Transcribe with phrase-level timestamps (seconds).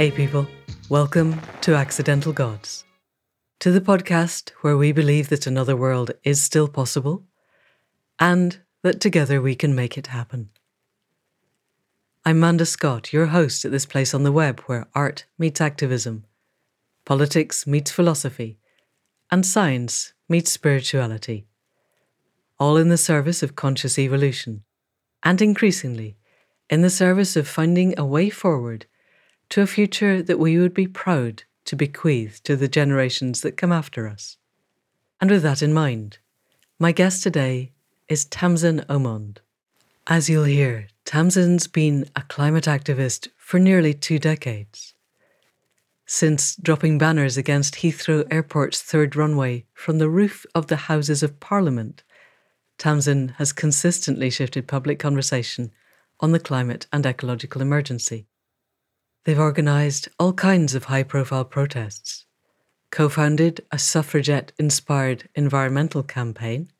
[0.00, 0.46] Hey, people.
[0.88, 2.84] Welcome to Accidental Gods,
[3.58, 7.24] to the podcast where we believe that another world is still possible
[8.18, 10.48] and that together we can make it happen.
[12.24, 16.24] I'm Manda Scott, your host at this place on the web where art meets activism,
[17.04, 18.58] politics meets philosophy,
[19.30, 21.46] and science meets spirituality,
[22.58, 24.64] all in the service of conscious evolution,
[25.22, 26.16] and increasingly
[26.70, 28.86] in the service of finding a way forward
[29.50, 33.72] to a future that we would be proud to bequeath to the generations that come
[33.72, 34.36] after us.
[35.20, 36.18] And with that in mind,
[36.78, 37.72] my guest today
[38.08, 39.38] is Tamsin Omond.
[40.06, 44.94] As you'll hear, Tamsin's been a climate activist for nearly two decades.
[46.06, 51.38] Since dropping banners against Heathrow Airport's third runway from the roof of the Houses of
[51.38, 52.02] Parliament,
[52.78, 55.70] Tamsin has consistently shifted public conversation
[56.18, 58.26] on the climate and ecological emergency.
[59.24, 62.24] They've organised all kinds of high profile protests,
[62.90, 66.70] co founded a suffragette inspired environmental campaign,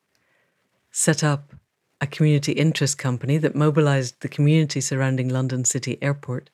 [0.91, 1.53] set up
[2.01, 6.49] a community interest company that mobilised the community surrounding London City Airport,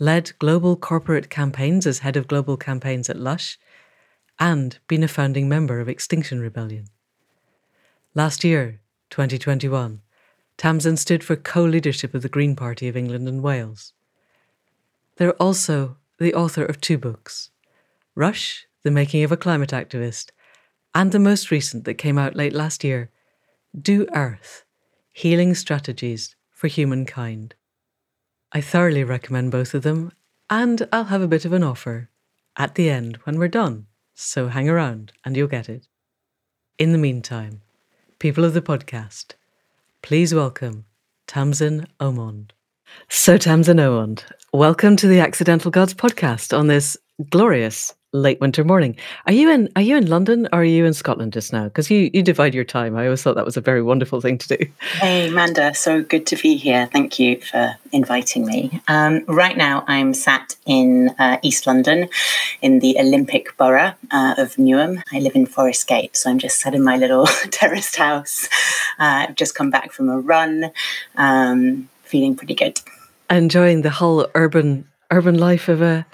[0.00, 3.58] led global corporate campaigns as head of global campaigns at Lush,
[4.40, 6.86] and been a founding member of Extinction Rebellion.
[8.12, 8.80] Last year,
[9.10, 10.00] 2021,
[10.56, 13.92] Tamsin stood for co leadership of the Green Party of England and Wales.
[15.16, 17.50] They're also the author of two books
[18.16, 20.30] Rush, The Making of a Climate Activist,
[20.94, 23.10] and the most recent that came out late last year,
[23.78, 24.64] Do Earth
[25.12, 27.54] Healing Strategies for Humankind.
[28.52, 30.12] I thoroughly recommend both of them,
[30.50, 32.10] and I'll have a bit of an offer
[32.56, 35.88] at the end when we're done, so hang around and you'll get it.
[36.78, 37.62] In the meantime,
[38.18, 39.34] people of the podcast,
[40.02, 40.86] please welcome
[41.26, 42.50] Tamsin Omond.
[43.08, 46.96] So, Tamsin Omond, welcome to the Accidental Gods podcast on this
[47.30, 48.96] glorious late winter morning.
[49.26, 51.64] Are you in are you in London or are you in Scotland just now?
[51.64, 52.96] Because you, you divide your time.
[52.96, 54.66] I always thought that was a very wonderful thing to do.
[55.00, 56.88] Hey Amanda, so good to be here.
[56.92, 58.80] Thank you for inviting me.
[58.88, 62.08] Um, right now I'm sat in uh, East London
[62.62, 65.02] in the Olympic borough uh, of Newham.
[65.12, 68.48] I live in Forest Gate, so I'm just sat in my little terraced house.
[68.98, 70.70] Uh, I've just come back from a run.
[71.16, 72.80] Um, feeling pretty good.
[73.30, 76.06] Enjoying the whole urban urban life of a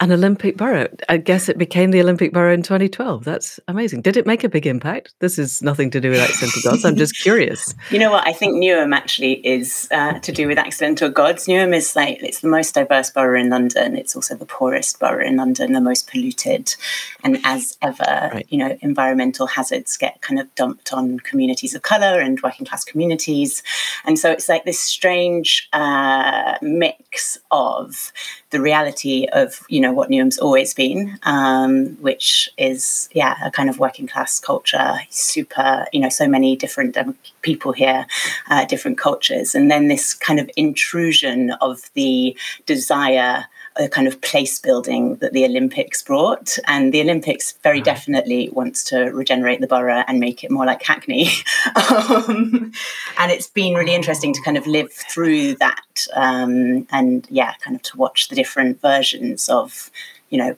[0.00, 0.88] an Olympic borough.
[1.08, 3.24] I guess it became the Olympic borough in 2012.
[3.24, 4.02] That's amazing.
[4.02, 5.14] Did it make a big impact?
[5.20, 6.84] This is nothing to do with accidental gods.
[6.84, 7.74] I'm just curious.
[7.90, 8.26] You know what?
[8.26, 11.46] I think Newham actually is uh, to do with accidental gods.
[11.46, 13.96] Newham is like it's the most diverse borough in London.
[13.96, 16.74] It's also the poorest borough in London, the most polluted,
[17.22, 18.46] and as ever, right.
[18.50, 22.84] you know, environmental hazards get kind of dumped on communities of color and working class
[22.84, 23.62] communities,
[24.04, 28.12] and so it's like this strange uh, mix of
[28.56, 33.68] the reality of you know what Newham's always been, um, which is yeah a kind
[33.68, 38.06] of working class culture, super you know so many different um, people here,
[38.48, 42.34] uh, different cultures, and then this kind of intrusion of the
[42.64, 43.44] desire
[43.78, 46.58] a kind of place building that the Olympics brought.
[46.66, 50.82] And the Olympics very definitely wants to regenerate the borough and make it more like
[50.82, 51.28] Hackney.
[51.76, 52.72] um,
[53.18, 57.76] and it's been really interesting to kind of live through that um, and, yeah, kind
[57.76, 59.90] of to watch the different versions of,
[60.30, 60.56] you know,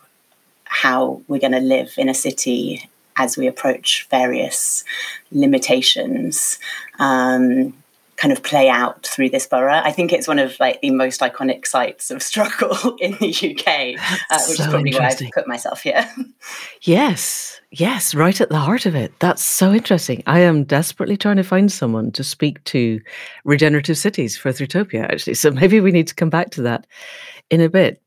[0.64, 4.84] how we're going to live in a city as we approach various
[5.32, 6.58] limitations.
[6.98, 7.74] Um,
[8.18, 9.80] kind of play out through this borough.
[9.82, 13.96] I think it's one of like the most iconic sites of struggle in the UK,
[14.30, 16.06] uh, which so is probably why I've put myself here.
[16.82, 19.12] Yes, yes, right at the heart of it.
[19.18, 20.22] That's so interesting.
[20.26, 23.00] I am desperately trying to find someone to speak to
[23.44, 25.34] regenerative cities for Thrutopia, actually.
[25.34, 26.86] So maybe we need to come back to that
[27.50, 28.00] in a bit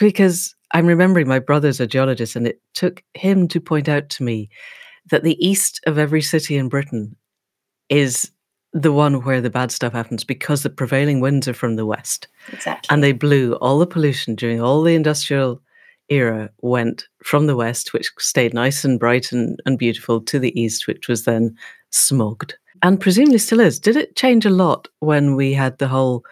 [0.00, 4.24] because I'm remembering my brother's a geologist, and it took him to point out to
[4.24, 4.50] me
[5.10, 7.16] that the east of every city in Britain
[7.88, 8.30] is
[8.72, 12.28] the one where the bad stuff happens because the prevailing winds are from the west.
[12.52, 12.86] Exactly.
[12.92, 15.60] And they blew all the pollution during all the industrial
[16.08, 20.58] era went from the west, which stayed nice and bright and, and beautiful, to the
[20.60, 21.56] east, which was then
[21.90, 22.54] smogged.
[22.82, 23.78] And presumably still is.
[23.78, 26.24] Did it change a lot when we had the whole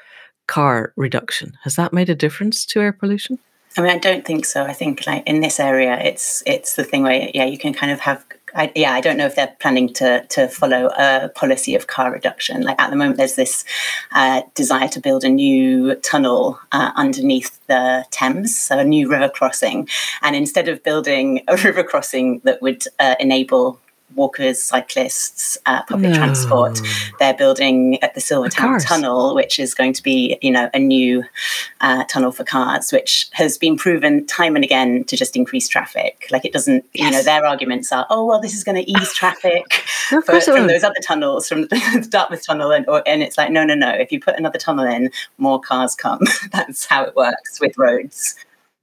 [0.47, 1.53] car reduction?
[1.63, 3.39] Has that made a difference to air pollution?
[3.77, 4.65] I mean, I don't think so.
[4.65, 7.93] I think like in this area, it's it's the thing where yeah, you can kind
[7.93, 11.75] of have I, yeah, I don't know if they're planning to to follow a policy
[11.75, 12.63] of car reduction.
[12.63, 13.65] Like at the moment, there's this
[14.13, 19.29] uh, desire to build a new tunnel uh, underneath the Thames, so a new river
[19.29, 19.89] crossing.
[20.23, 23.79] And instead of building a river crossing that would uh, enable
[24.15, 26.17] walkers, cyclists, uh, public no.
[26.17, 26.81] transport.
[27.19, 31.25] They're building at the Silvertown Tunnel, which is going to be, you know, a new
[31.81, 36.27] uh, tunnel for cars, which has been proven time and again to just increase traffic.
[36.31, 37.05] Like it doesn't, yes.
[37.05, 40.41] you know, their arguments are, oh well, this is going to ease traffic no, for,
[40.41, 43.75] from those other tunnels, from the Dartford Tunnel, and or, and it's like, no, no,
[43.75, 43.91] no.
[43.91, 46.21] If you put another tunnel in, more cars come.
[46.53, 48.35] That's how it works with roads.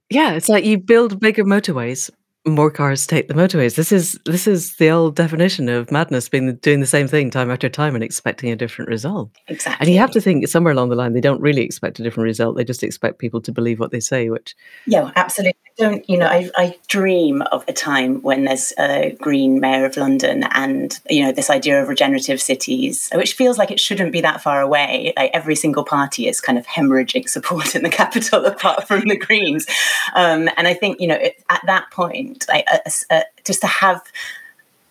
[0.10, 2.12] Yeah, it's like you build bigger motorways,
[2.46, 3.76] more cars take the motorways.
[3.76, 7.50] This is this is the old definition of madness, being doing the same thing time
[7.50, 9.32] after time and expecting a different result.
[9.48, 9.86] Exactly.
[9.86, 12.26] And you have to think somewhere along the line they don't really expect a different
[12.26, 12.56] result.
[12.56, 14.56] They just expect people to believe what they say, which
[14.86, 15.65] Yeah, absolutely.
[15.78, 19.98] Don't you know, I I dream of a time when there's a green mayor of
[19.98, 24.22] London and you know, this idea of regenerative cities, which feels like it shouldn't be
[24.22, 25.12] that far away.
[25.18, 29.18] Like every single party is kind of hemorrhaging support in the capital apart from the
[29.18, 29.66] Greens.
[30.16, 33.68] Um, and I think, you know, it, at that point like a, a, just to
[33.68, 34.02] have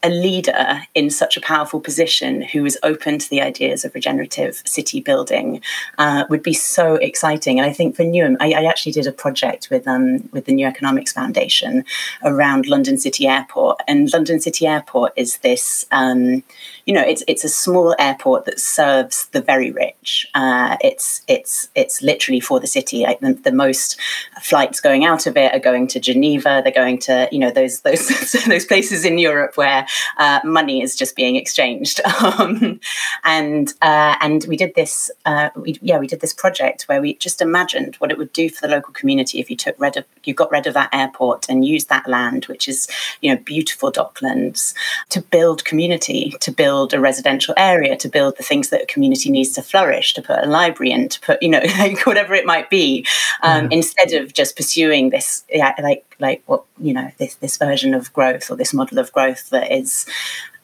[0.05, 4.63] a leader in such a powerful position who is open to the ideas of regenerative
[4.67, 5.63] city building
[5.97, 7.59] uh, would be so exciting.
[7.59, 10.53] And I think for Newham, I, I actually did a project with um, with the
[10.53, 11.85] New Economics Foundation
[12.23, 13.81] around London City Airport.
[13.89, 16.43] And London City Airport is this, um,
[16.87, 20.27] you know, it's it's a small airport that serves the very rich.
[20.35, 23.03] Uh, it's it's it's literally for the city.
[23.03, 23.99] Like the, the, most
[24.43, 26.61] flights going out of it are going to Geneva.
[26.63, 28.07] They're going to you know those those
[28.49, 29.87] those places in Europe where
[30.19, 32.01] uh, money is just being exchanged.
[32.25, 32.81] Um,
[33.25, 37.15] and uh, and we did this, uh, we, yeah, we did this project where we
[37.15, 40.05] just imagined what it would do for the local community if you took rid of,
[40.25, 42.89] you got rid of that airport and used that land, which is
[43.21, 44.75] you know beautiful docklands,
[45.11, 49.31] to build community, to build a residential area, to build the things that a community
[49.31, 52.47] needs to flourish, to put a library in, to put you know like whatever it
[52.47, 53.07] might be,
[53.43, 53.73] um, mm.
[53.73, 58.13] instead of just pursuing this yeah, like like what you know this this version of
[58.13, 60.07] growth or this model of growth that is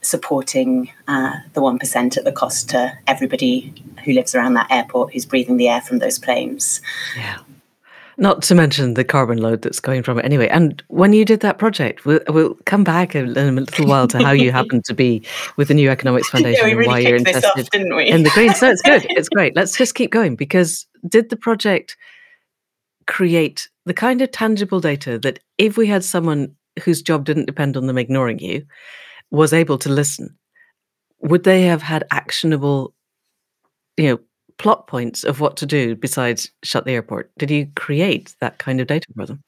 [0.02, 3.74] supporting uh, the 1% at the cost to everybody
[4.04, 6.80] who lives around that airport who's breathing the air from those planes.
[7.14, 7.38] Yeah.
[8.20, 10.46] Not to mention the carbon load that's going from it anyway.
[10.48, 14.18] And when you did that project, we'll, we'll come back in a little while to
[14.22, 15.26] how you happened to be
[15.56, 18.52] with the New Economics Foundation yeah, really and why you're interested off, in the green.
[18.52, 19.06] So it's good.
[19.08, 19.56] It's great.
[19.56, 21.96] Let's just keep going because did the project
[23.06, 27.74] create the kind of tangible data that if we had someone whose job didn't depend
[27.74, 28.66] on them ignoring you
[29.30, 30.36] was able to listen,
[31.20, 32.94] would they have had actionable,
[33.96, 34.20] you know,
[34.60, 37.30] plot points of what to do besides shut the airport?
[37.38, 39.42] Did you create that kind of data for them?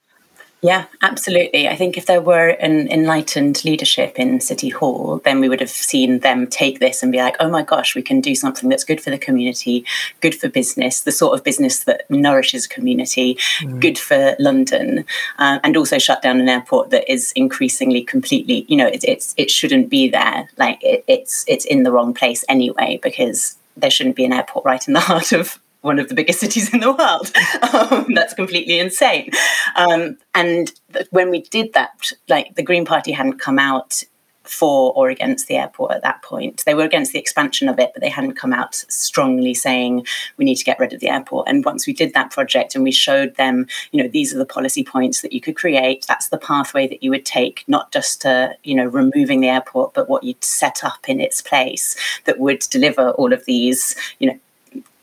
[0.63, 1.69] Yeah, absolutely.
[1.69, 5.69] I think if there were an enlightened leadership in City Hall, then we would have
[5.69, 8.85] seen them take this and be like, oh my gosh, we can do something that's
[8.85, 9.85] good for the community,
[10.21, 13.81] good for business, the sort of business that nourishes community, mm.
[13.81, 15.05] good for London,
[15.39, 19.35] uh, and also shut down an airport that is increasingly completely, you know, it, it's
[19.37, 20.49] it shouldn't be there.
[20.57, 24.65] Like it, it's it's in the wrong place anyway because there shouldn't be an airport
[24.65, 27.31] right in the heart of one of the biggest cities in the world.
[27.73, 29.31] Um, that's completely insane.
[29.77, 34.05] Um, and th- when we did that, like the Green Party hadn't come out
[34.45, 36.63] for or against the airport at that point.
[36.67, 40.07] They were against the expansion of it, but they hadn't come out strongly saying
[40.37, 41.49] we need to get rid of the airport.
[41.49, 44.47] And once we did that project and we showed them, you know, these are the
[44.47, 48.23] policy points that you could create, that's the pathway that you would take, not just
[48.23, 52.39] to, you know, removing the airport, but what you'd set up in its place that
[52.39, 54.39] would deliver all of these, you know,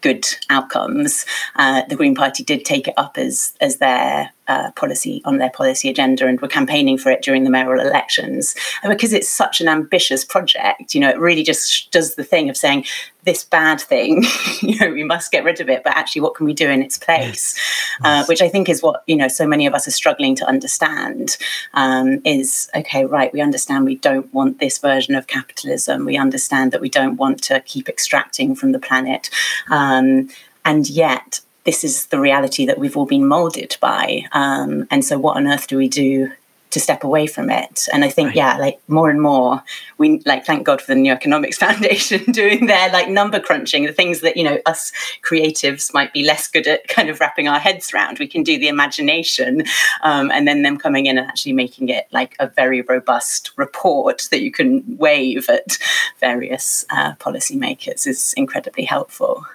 [0.02, 1.26] good outcomes.
[1.56, 5.52] Uh, the Green Party did take it up as as their uh, policy on their
[5.52, 8.56] policy agenda and were campaigning for it during the mayoral elections.
[8.84, 12.50] And because it's such an ambitious project, you know, it really just does the thing
[12.50, 12.86] of saying
[13.26, 14.24] this bad thing,
[14.62, 16.82] you know, we must get rid of it, but actually, what can we do in
[16.82, 17.58] its place?
[18.04, 20.48] Uh, which I think is what you know so many of us are struggling to
[20.48, 21.38] understand.
[21.74, 23.32] Um, is okay, right?
[23.32, 26.06] We understand we don't want this version of capitalism.
[26.06, 29.30] We understand that we don't want to keep extracting from the planet,
[29.70, 30.30] um,
[30.66, 34.26] and yet this is the reality that we've all been molded by.
[34.32, 36.32] Um, and so, what on earth do we do
[36.72, 37.88] to step away from it?
[37.94, 38.36] And I think, right.
[38.38, 39.62] yeah, like more and more,
[40.00, 43.94] we like thank God for the New Economics Foundation doing their like number crunching, the
[43.94, 47.60] things that you know us creatives might be less good at kind of wrapping our
[47.60, 48.18] heads around.
[48.18, 49.62] We can do the imagination,
[50.02, 54.28] um, and then them coming in and actually making it like a very robust report
[54.32, 55.78] that you can wave at
[56.20, 59.46] various uh, policymakers is incredibly helpful.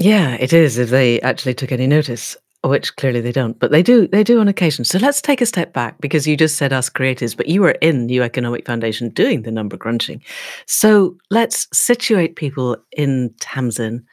[0.00, 3.82] Yeah, it is if they actually took any notice, which clearly they don't, but they
[3.82, 4.82] do they do on occasion.
[4.86, 7.76] So let's take a step back because you just said us creators, but you were
[7.82, 10.22] in New Economic Foundation doing the number crunching.
[10.66, 14.06] So let's situate people in Tamsin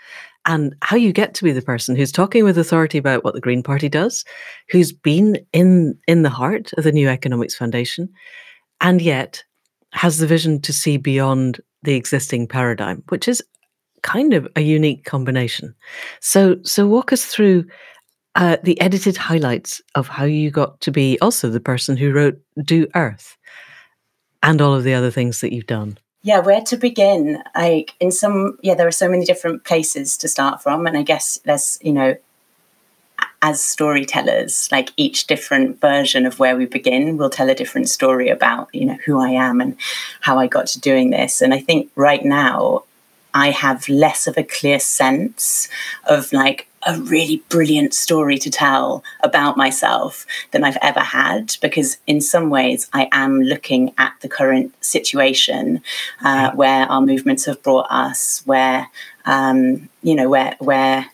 [0.46, 3.42] and how you get to be the person who's talking with authority about what the
[3.42, 4.26] Green Party does,
[4.70, 8.10] who's been in in the heart of the New Economics Foundation,
[8.82, 9.42] and yet
[9.94, 13.42] has the vision to see beyond the existing paradigm, which is
[14.02, 15.76] kind of a unique combination.
[16.20, 17.66] So, so walk us through
[18.36, 22.40] uh, the edited highlights of how you got to be also the person who wrote
[22.64, 23.38] Do Earth
[24.44, 25.98] and all of the other things that you've done.
[26.22, 27.42] Yeah, where to begin?
[27.56, 31.02] Like in some, yeah, there are so many different places to start from, and I
[31.02, 32.16] guess there's, you know,
[33.42, 38.30] as storytellers, like each different version of where we begin will tell a different story
[38.30, 39.78] about, you know, who I am and
[40.22, 41.42] how I got to doing this.
[41.42, 42.84] And I think right now
[43.34, 45.70] I have less of a clear sense
[46.06, 51.98] of like a really brilliant story to tell about myself than I've ever had because
[52.08, 55.82] in some ways I am looking at the current situation
[56.24, 58.88] uh, where our movements have brought us, where
[59.26, 61.10] um, you know where where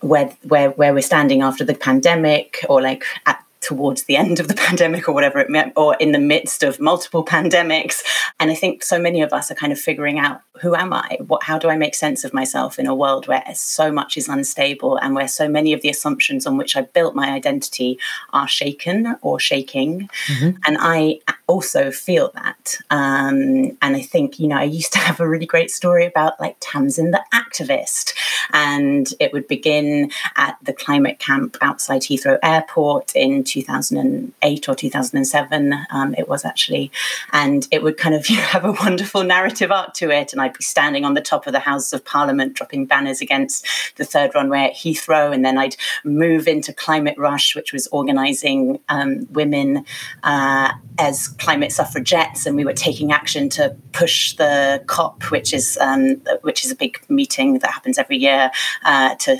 [0.00, 4.48] where where where we're standing after the pandemic or like at towards the end of
[4.48, 8.02] the pandemic or whatever it meant or in the midst of multiple pandemics.
[8.40, 11.18] And i think so many of us are kind of figuring out who am i?
[11.26, 14.28] What how do i make sense of myself in a world where so much is
[14.28, 17.98] unstable and where so many of the assumptions on which i built my identity
[18.32, 20.08] are shaken or shaking?
[20.26, 20.58] Mm-hmm.
[20.66, 25.20] and i also feel that um, and i think you know i used to have
[25.20, 28.14] a really great story about like tamsin the activist.
[28.52, 35.74] And it would begin at the climate camp outside Heathrow Airport in 2008 or 2007.
[35.90, 36.90] Um, it was actually,
[37.32, 40.32] and it would kind of have a wonderful narrative arc to it.
[40.32, 43.66] And I'd be standing on the top of the Houses of Parliament, dropping banners against
[43.96, 48.80] the third runway at Heathrow, and then I'd move into Climate Rush, which was organising
[48.88, 49.84] um, women
[50.22, 55.78] uh, as climate suffragettes, and we were taking action to push the COP, which is
[55.80, 58.50] um, which is a big meeting that happens every year
[58.84, 59.38] uh, to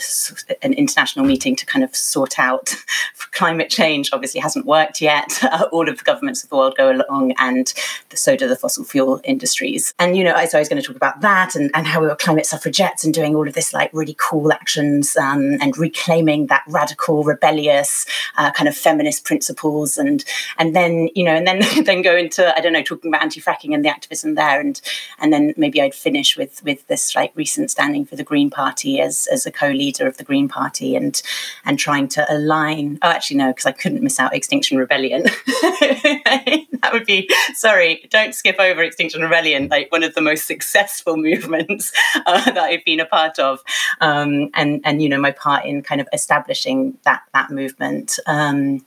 [0.63, 2.75] an international meeting to kind of sort out
[3.33, 3.98] climate change.
[4.13, 5.27] Obviously, hasn't worked yet.
[5.49, 7.73] Uh, all of the governments of the world go along, and
[8.13, 9.95] so do the fossil fuel industries.
[9.99, 12.07] And you know, so I was going to talk about that and, and how we
[12.07, 16.49] were climate suffragettes and doing all of this like really cool actions um, and reclaiming
[16.49, 18.05] that radical, rebellious
[18.37, 20.23] uh, kind of feminist principles, and
[20.59, 23.75] and then you know, and then then go into I don't know, talking about anti-fracking
[23.75, 24.81] and the activism there, and
[25.19, 29.01] and then maybe I'd finish with with this like recent standing for the Green Party
[29.01, 31.23] as as a co-leader of the Green Party and
[31.65, 32.99] and trying to align.
[33.03, 35.23] Oh, actually no, because I couldn't miss out Extinction Rebellion.
[35.47, 38.07] that would be sorry.
[38.11, 41.91] Don't skip over Extinction Rebellion, like one of the most successful movements
[42.27, 43.61] uh, that I've been a part of,
[44.03, 48.19] um, and and you know my part in kind of establishing that that movement.
[48.27, 48.85] Um,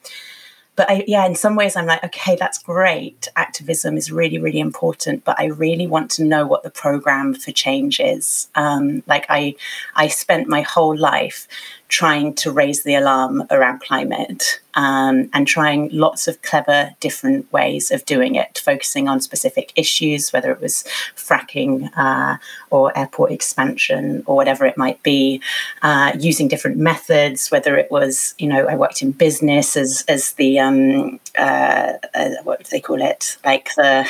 [0.76, 3.28] but I, yeah, in some ways, I'm like, okay, that's great.
[3.36, 7.52] Activism is really, really important, but I really want to know what the program for
[7.52, 8.48] change is.
[8.56, 9.56] Um, like, I,
[9.96, 11.48] I spent my whole life
[11.92, 17.92] trying to raise the alarm around climate um, and trying lots of clever different ways
[17.92, 20.86] of doing it, focusing on specific issues, whether it was
[21.18, 22.38] fracking uh,
[22.70, 25.42] or airport expansion or whatever it might be,
[25.82, 30.32] uh, using different methods, whether it was, you know, I worked in business as, as
[30.34, 33.38] the, um, uh, uh what do they call it?
[33.44, 34.08] Like the,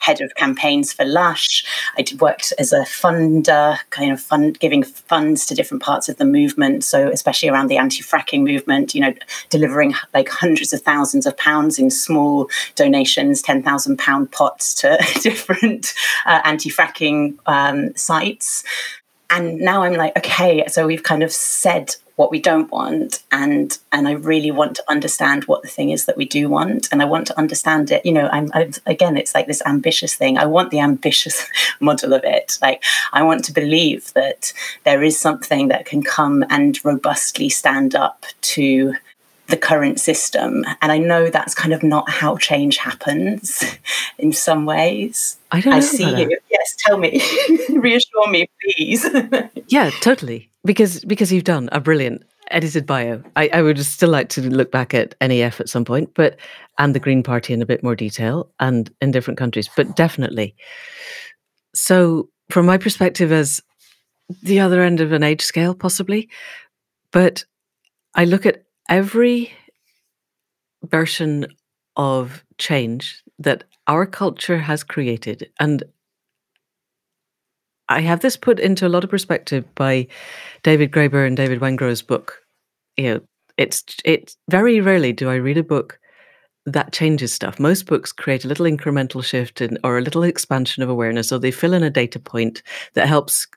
[0.00, 1.64] head of campaigns for Lush.
[1.96, 6.24] I worked as a funder, kind of fund giving funds to different parts of the
[6.24, 6.84] movement.
[6.84, 9.14] So especially around the anti-fracking movement, you know,
[9.50, 14.98] delivering like hundreds of thousands of pounds in small donations, ten thousand pound pots to
[15.22, 15.94] different
[16.26, 18.64] uh, anti-fracking um, sites.
[19.30, 23.78] And now I'm like, okay, so we've kind of said what we don't want and
[23.92, 27.00] and I really want to understand what the thing is that we do want and
[27.00, 30.36] I want to understand it you know I'm, I'm, again it's like this ambitious thing.
[30.36, 31.46] I want the ambitious
[31.80, 32.58] model of it.
[32.60, 32.84] Like
[33.14, 34.52] I want to believe that
[34.84, 38.94] there is something that can come and robustly stand up to
[39.50, 40.64] the current system.
[40.80, 43.64] And I know that's kind of not how change happens
[44.18, 45.38] in some ways.
[45.50, 46.28] I don't I see you.
[46.28, 46.40] That.
[46.50, 47.22] Yes, tell me.
[47.70, 49.06] Reassure me, please.
[49.68, 50.50] yeah, totally.
[50.64, 53.22] Because because you've done a brilliant edited bio.
[53.36, 56.36] I, I would still like to look back at NEF at some point, but
[56.78, 60.54] and the Green Party in a bit more detail and in different countries, but definitely.
[61.74, 63.60] So from my perspective as
[64.42, 66.28] the other end of an age scale, possibly,
[67.12, 67.44] but
[68.14, 69.52] I look at every
[70.84, 71.46] version
[71.96, 75.84] of change that our culture has created and
[77.88, 80.06] I have this put into a lot of perspective by
[80.62, 82.38] David Graeber and David Wengrow's book.
[82.96, 83.20] You know,
[83.56, 85.98] it's it's very rarely do I read a book
[86.66, 87.58] that changes stuff.
[87.58, 91.40] Most books create a little incremental shift in, or a little expansion of awareness, or
[91.40, 92.62] they fill in a data point
[92.94, 93.48] that helps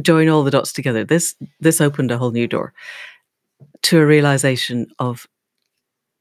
[0.00, 1.04] join all the dots together.
[1.04, 2.72] This this opened a whole new door
[3.82, 5.26] to a realization of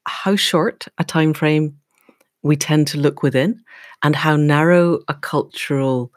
[0.05, 1.77] how short a time frame
[2.43, 3.61] we tend to look within
[4.03, 6.11] and how narrow a cultural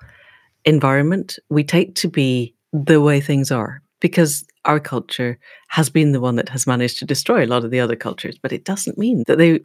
[0.64, 3.82] environment we take to be the way things are.
[4.00, 7.70] Because our culture has been the one that has managed to destroy a lot of
[7.70, 9.60] the other cultures but it doesn't mean that they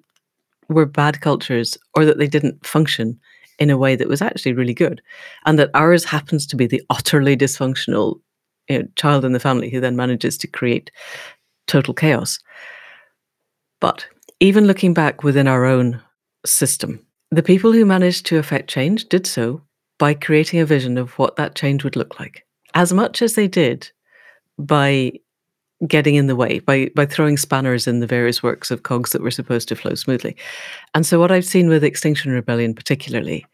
[0.68, 3.20] were bad cultures or that they didn't function
[3.58, 5.02] in a way that was actually really good
[5.46, 8.20] and that ours happens to be the utterly dysfunctional
[8.70, 10.92] you know, child in the family who then manages to create
[11.70, 12.40] total chaos
[13.80, 14.06] but
[14.40, 16.02] even looking back within our own
[16.46, 19.62] system, the people who managed to affect change did so
[19.98, 23.48] by creating a vision of what that change would look like, as much as they
[23.48, 23.90] did
[24.58, 25.12] by
[25.88, 29.22] getting in the way, by, by throwing spanners in the various works of cogs that
[29.22, 30.36] were supposed to flow smoothly.
[30.94, 33.46] And so, what I've seen with Extinction Rebellion, particularly,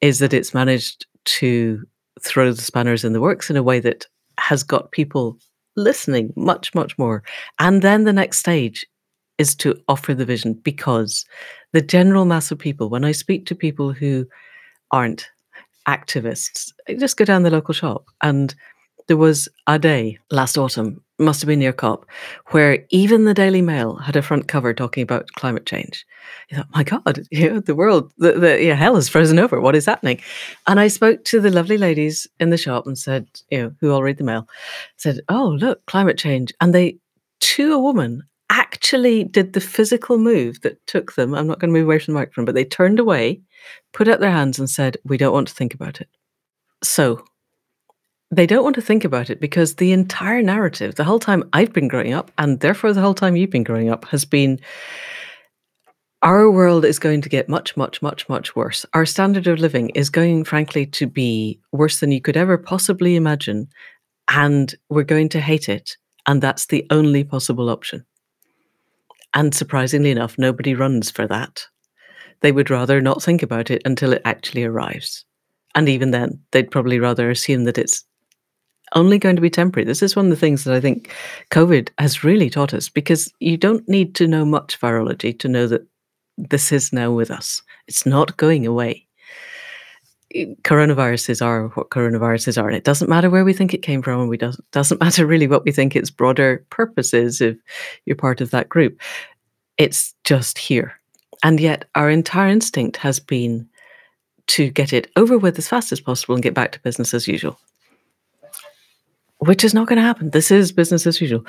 [0.00, 1.84] is that it's managed to
[2.20, 4.06] throw the spanners in the works in a way that
[4.38, 5.38] has got people
[5.78, 7.22] listening much, much more.
[7.58, 8.86] And then the next stage
[9.38, 11.24] is to offer the vision because
[11.72, 14.26] the general mass of people, when I speak to people who
[14.90, 15.28] aren't
[15.86, 18.54] activists, I just go down the local shop and
[19.08, 22.06] there was a day last autumn, must have been near COP,
[22.48, 26.06] where even the Daily Mail had a front cover talking about climate change.
[26.50, 29.60] You thought, my God, you know, the world, the, the hell has frozen over.
[29.60, 30.20] What is happening?
[30.66, 33.90] And I spoke to the lovely ladies in the shop and said, you know, who
[33.90, 34.46] all read the mail,
[34.96, 36.52] said, oh, look, climate change.
[36.60, 36.98] And they,
[37.40, 41.34] to a woman, actually did the physical move that took them.
[41.34, 43.40] I'm not going to move away from the microphone, but they turned away,
[43.92, 46.08] put out their hands, and said, We don't want to think about it.
[46.82, 47.24] So
[48.30, 51.72] they don't want to think about it because the entire narrative, the whole time I've
[51.72, 54.60] been growing up, and therefore the whole time you've been growing up, has been
[56.22, 58.84] our world is going to get much, much, much, much worse.
[58.92, 63.14] Our standard of living is going, frankly, to be worse than you could ever possibly
[63.14, 63.68] imagine.
[64.28, 65.96] And we're going to hate it.
[66.26, 68.04] And that's the only possible option.
[69.32, 71.66] And surprisingly enough, nobody runs for that.
[72.40, 75.24] They would rather not think about it until it actually arrives.
[75.74, 78.04] And even then, they'd probably rather assume that it's
[78.94, 79.84] only going to be temporary.
[79.84, 81.12] This is one of the things that I think
[81.50, 85.66] COVID has really taught us because you don't need to know much virology to know
[85.66, 85.86] that
[86.36, 87.62] this is now with us.
[87.86, 89.08] It's not going away
[90.34, 92.68] coronaviruses are what coronaviruses are.
[92.68, 95.26] And it doesn't matter where we think it came from, and we doesn't doesn't matter
[95.26, 97.56] really what we think its broader purpose is if
[98.04, 99.00] you're part of that group.
[99.76, 100.94] It's just here.
[101.44, 103.68] And yet our entire instinct has been
[104.48, 107.28] to get it over with as fast as possible and get back to business as
[107.28, 107.58] usual.
[109.38, 110.30] Which is not going to happen.
[110.30, 111.44] This is business as usual.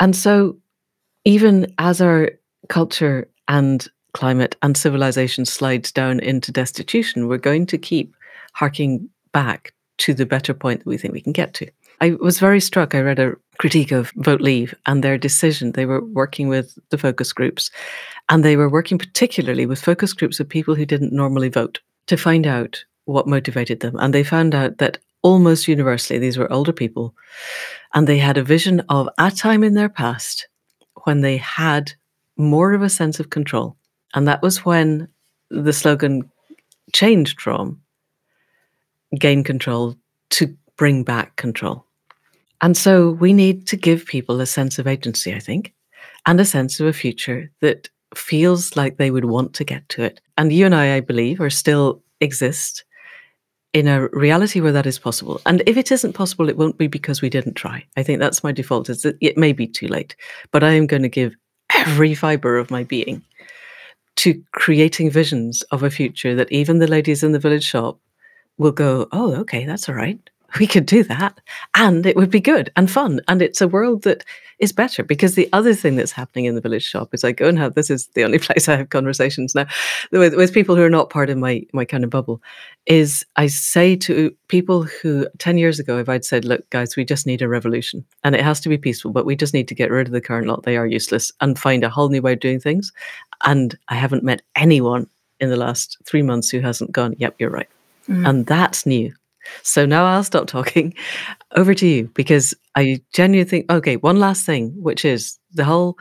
[0.00, 0.56] And so
[1.24, 2.30] even as our
[2.68, 8.14] culture and climate and civilization slides down into destitution, we're going to keep
[8.54, 11.70] harking back to the better point that we think we can get to.
[12.00, 12.94] I was very struck.
[12.94, 15.72] I read a critique of Vote Leave and their decision.
[15.72, 17.70] They were working with the focus groups,
[18.28, 22.16] and they were working particularly with focus groups of people who didn't normally vote to
[22.16, 23.96] find out what motivated them.
[23.98, 27.14] And they found out that almost universally, these were older people,
[27.94, 30.48] and they had a vision of a time in their past
[31.04, 31.92] when they had
[32.36, 33.76] more of a sense of control.
[34.14, 35.08] And that was when
[35.50, 36.30] the slogan
[36.92, 37.80] changed from
[39.18, 39.96] gain control
[40.30, 41.84] to bring back control.
[42.60, 45.74] And so we need to give people a sense of agency, I think,
[46.26, 50.02] and a sense of a future that feels like they would want to get to
[50.02, 50.20] it.
[50.36, 52.84] And you and I, I believe, are still exist
[53.72, 55.40] in a reality where that is possible.
[55.46, 57.84] And if it isn't possible, it won't be because we didn't try.
[57.96, 60.16] I think that's my default is that it may be too late,
[60.50, 61.34] but I am going to give
[61.74, 63.22] every fiber of my being
[64.16, 68.00] to creating visions of a future that even the ladies in the village shop
[68.56, 70.18] will go, oh, okay, that's all right.
[70.58, 71.40] We could do that.
[71.74, 73.20] And it would be good and fun.
[73.28, 74.24] And it's a world that
[74.58, 77.48] is better because the other thing that's happening in the village shop is I go
[77.48, 79.66] and have this is the only place I have conversations now
[80.10, 82.42] with, with people who are not part of my my kind of bubble.
[82.86, 87.04] Is I say to people who 10 years ago, if I'd said, look, guys, we
[87.04, 89.74] just need a revolution and it has to be peaceful, but we just need to
[89.74, 92.32] get rid of the current lot, they are useless, and find a whole new way
[92.32, 92.92] of doing things.
[93.44, 95.08] And I haven't met anyone
[95.40, 97.68] in the last three months who hasn't gone, yep, you're right.
[98.08, 98.28] Mm.
[98.28, 99.14] And that's new.
[99.62, 100.94] So now I'll stop talking.
[101.56, 105.98] Over to you because I genuinely think, okay, one last thing, which is the whole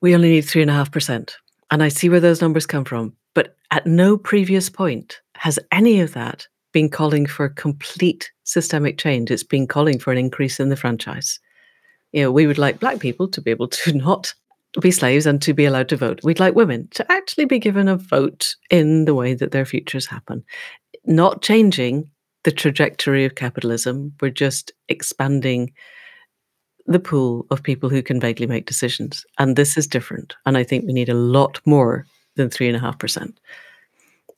[0.00, 1.36] we only need three and a half percent.
[1.70, 3.14] And I see where those numbers come from.
[3.34, 9.30] But at no previous point has any of that been calling for complete systemic change.
[9.30, 11.38] It's been calling for an increase in the franchise.
[12.12, 14.34] You know, we would like black people to be able to not
[14.80, 16.20] be slaves and to be allowed to vote.
[16.22, 20.06] We'd like women to actually be given a vote in the way that their futures
[20.06, 20.44] happen
[21.04, 22.10] not changing
[22.44, 24.14] the trajectory of capitalism.
[24.20, 25.72] We're just expanding
[26.86, 29.24] the pool of people who can vaguely make decisions.
[29.38, 30.34] And this is different.
[30.46, 33.34] And I think we need a lot more than 3.5%.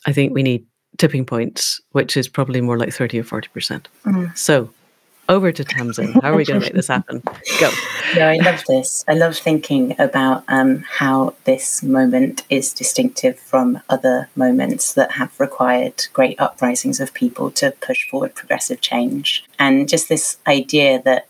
[0.06, 0.66] I think we need
[0.98, 3.86] tipping points, which is probably more like 30 or 40%.
[4.04, 4.36] Mm.
[4.36, 4.68] So
[5.28, 6.12] over to Tamsin.
[6.12, 7.22] How are we going to make this happen?
[7.60, 7.70] Go.
[8.14, 9.06] No, I love this.
[9.08, 15.40] I love thinking about um, how this moment is distinctive from other moments that have
[15.40, 19.46] required great uprisings of people to push forward progressive change.
[19.58, 21.26] And just this idea that,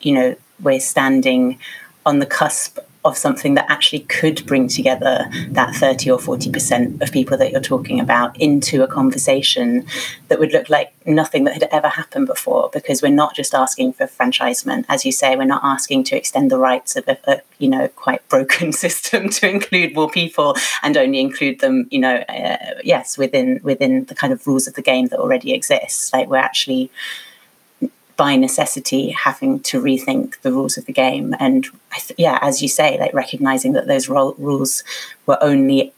[0.00, 1.58] you know, we're standing
[2.06, 7.10] on the cusp of something that actually could bring together that 30 or 40% of
[7.10, 9.84] people that you're talking about into a conversation
[10.28, 13.92] that would look like nothing that had ever happened before because we're not just asking
[13.92, 17.40] for franchisement as you say we're not asking to extend the rights of a, a
[17.58, 22.16] you know quite broken system to include more people and only include them you know
[22.28, 26.28] uh, yes within within the kind of rules of the game that already exists like
[26.28, 26.88] we're actually
[28.16, 31.34] by necessity having to rethink the rules of the game.
[31.38, 34.84] And th- yeah as you say like recognizing that those ro- rules
[35.26, 35.92] were only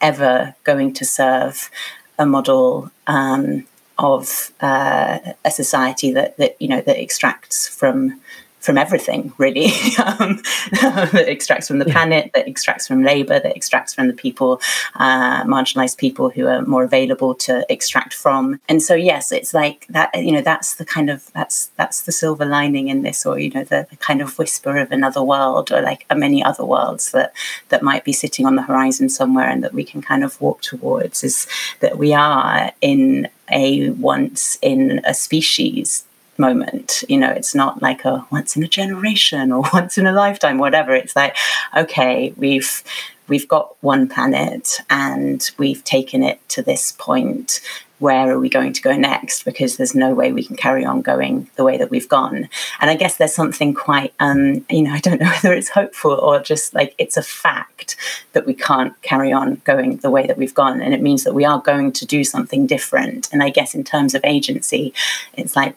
[0.00, 1.70] ever going to serve
[2.18, 3.66] a model um,
[3.98, 8.20] of uh, a society that that you know that extracts from
[8.60, 9.66] from everything, really,
[10.04, 10.42] um,
[10.72, 14.60] that extracts from the planet, that extracts from labor, that extracts from the people,
[14.96, 18.60] uh, marginalized people who are more available to extract from.
[18.68, 20.10] And so, yes, it's like that.
[20.14, 23.50] You know, that's the kind of that's that's the silver lining in this, or you
[23.50, 27.32] know, the, the kind of whisper of another world, or like many other worlds that
[27.68, 30.62] that might be sitting on the horizon somewhere, and that we can kind of walk
[30.62, 31.22] towards.
[31.22, 31.46] Is
[31.80, 36.04] that we are in a once in a species
[36.38, 37.04] moment.
[37.08, 40.58] You know, it's not like a once in a generation or once in a lifetime,
[40.58, 40.94] whatever.
[40.94, 41.36] It's like,
[41.76, 42.82] okay, we've
[43.28, 47.60] we've got one planet and we've taken it to this point.
[47.98, 49.44] Where are we going to go next?
[49.44, 52.48] Because there's no way we can carry on going the way that we've gone.
[52.80, 56.12] And i guess there's something quite um, you know i don't know whether it's hopeful
[56.12, 57.96] or just like it's a fact
[58.32, 60.80] that we can't carry on going the way that we've gone.
[60.80, 63.28] And it means that we are going to do something different.
[63.32, 64.94] And i guess in terms of agency
[65.36, 65.76] it's like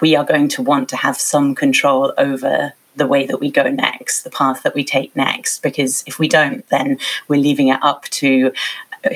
[0.00, 3.68] we are going to want to have some control over the way that we go
[3.70, 5.62] next, the path that we take next.
[5.62, 8.52] Because if we don't, then we're leaving it up to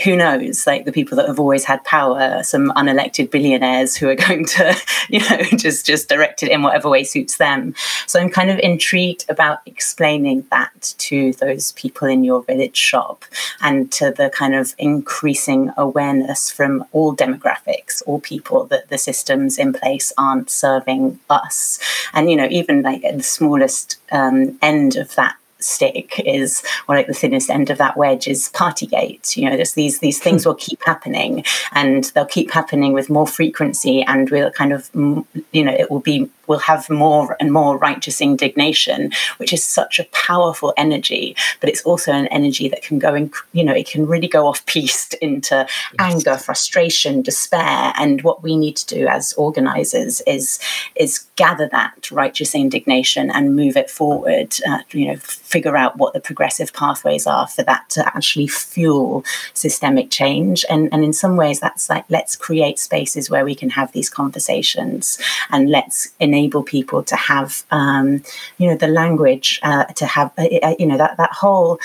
[0.05, 4.15] who knows, like the people that have always had power, some unelected billionaires who are
[4.27, 4.77] going to,
[5.09, 7.75] you know, just just direct it in whatever way suits them.
[8.07, 13.25] So I'm kind of intrigued about explaining that to those people in your village shop
[13.61, 19.59] and to the kind of increasing awareness from all demographics, all people that the systems
[19.59, 21.79] in place aren't serving us.
[22.13, 26.95] And you know, even like at the smallest um, end of that stick is or
[26.95, 30.45] like the thinnest end of that wedge is partygate you know just these these things
[30.45, 30.51] hmm.
[30.51, 35.25] will keep happening and they'll keep happening with more frequency and we'll kind of mm,
[35.53, 40.01] you know it will be will have more and more righteous indignation, which is such
[40.01, 41.37] a powerful energy.
[41.61, 44.49] But it's also an energy that can go in, you know, it can really go
[44.49, 45.69] off piste into yes.
[45.99, 47.93] anger, frustration, despair.
[47.97, 50.59] And what we need to do as organizers is
[50.97, 54.57] is gather that righteous indignation and move it forward.
[54.69, 59.25] Uh, you know, figure out what the progressive pathways are for that to actually fuel
[59.55, 60.65] systemic change.
[60.69, 64.11] And and in some ways, that's like let's create spaces where we can have these
[64.11, 65.17] conversations
[65.51, 68.23] and let's enable enable people to have, um,
[68.59, 71.79] you know, the language uh, to have, uh, uh, you know, that that whole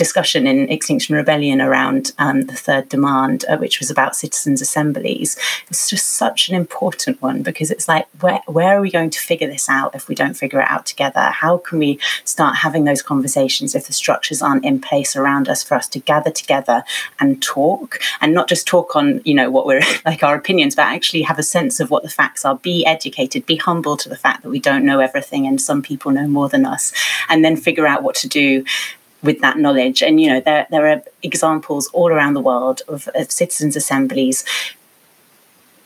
[0.00, 5.36] discussion in Extinction Rebellion around um, the third demand, uh, which was about citizens' assemblies.
[5.68, 9.20] It's just such an important one because it's like, where, where are we going to
[9.20, 11.20] figure this out if we don't figure it out together?
[11.20, 15.62] How can we start having those conversations if the structures aren't in place around us
[15.62, 16.82] for us to gather together
[17.18, 20.86] and talk and not just talk on, you know, what we're like our opinions, but
[20.86, 24.16] actually have a sense of what the facts are, be educated, be humble to the
[24.16, 26.90] fact that we don't know everything and some people know more than us,
[27.28, 28.64] and then figure out what to do
[29.22, 30.02] with that knowledge.
[30.02, 34.44] And you know, there there are examples all around the world of, of citizens' assemblies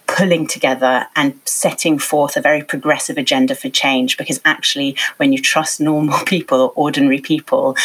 [0.07, 5.41] pulling together and setting forth a very progressive agenda for change because actually when you
[5.41, 7.77] trust normal people or ordinary people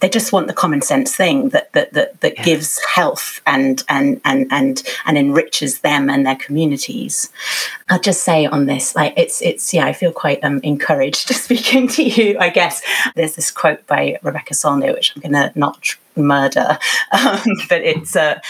[0.00, 2.44] they just want the common sense thing that that that, that yeah.
[2.44, 7.30] gives health and, and and and and enriches them and their communities.
[7.88, 11.88] I'll just say on this, like it's it's yeah, I feel quite um, encouraged speaking
[11.88, 12.38] to you.
[12.38, 12.82] I guess
[13.14, 16.78] there's this quote by Rebecca Solnit, which I'm going to not murder.
[17.12, 18.40] Um, but it's uh,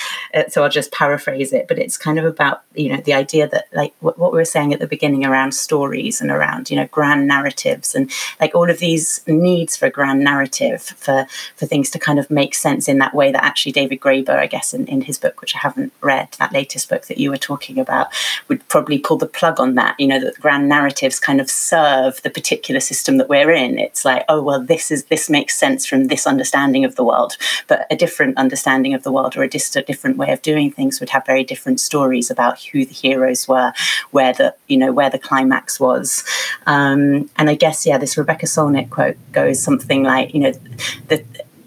[0.49, 1.69] so I'll just paraphrase it.
[1.69, 4.47] But it's kind of about you know the idea that like what, what we were
[4.47, 8.71] saying at the beginning around stories and around you know grand narratives and like all
[8.71, 12.89] of these needs for a grand narrative for for things to kind of make sense
[12.89, 15.59] in that way that actually David Graeber, I guess, in, in his book, which I
[15.59, 18.09] haven't read, that latest book that you were talking about,
[18.49, 19.99] would probably pull the plug on that.
[19.99, 23.79] You know that grand narratives kind of serve the particular system that we're in.
[23.79, 27.37] It's like oh well this is this makes sense from this understanding of the world
[27.67, 31.11] but a different understanding of the world or a, different way of doing things would
[31.11, 33.73] have very different stories about who the heroes were,
[34.11, 36.25] where the you know where the climax was,
[36.67, 40.53] um, and I guess yeah, this Rebecca Solnit quote goes something like you know
[41.09, 41.25] the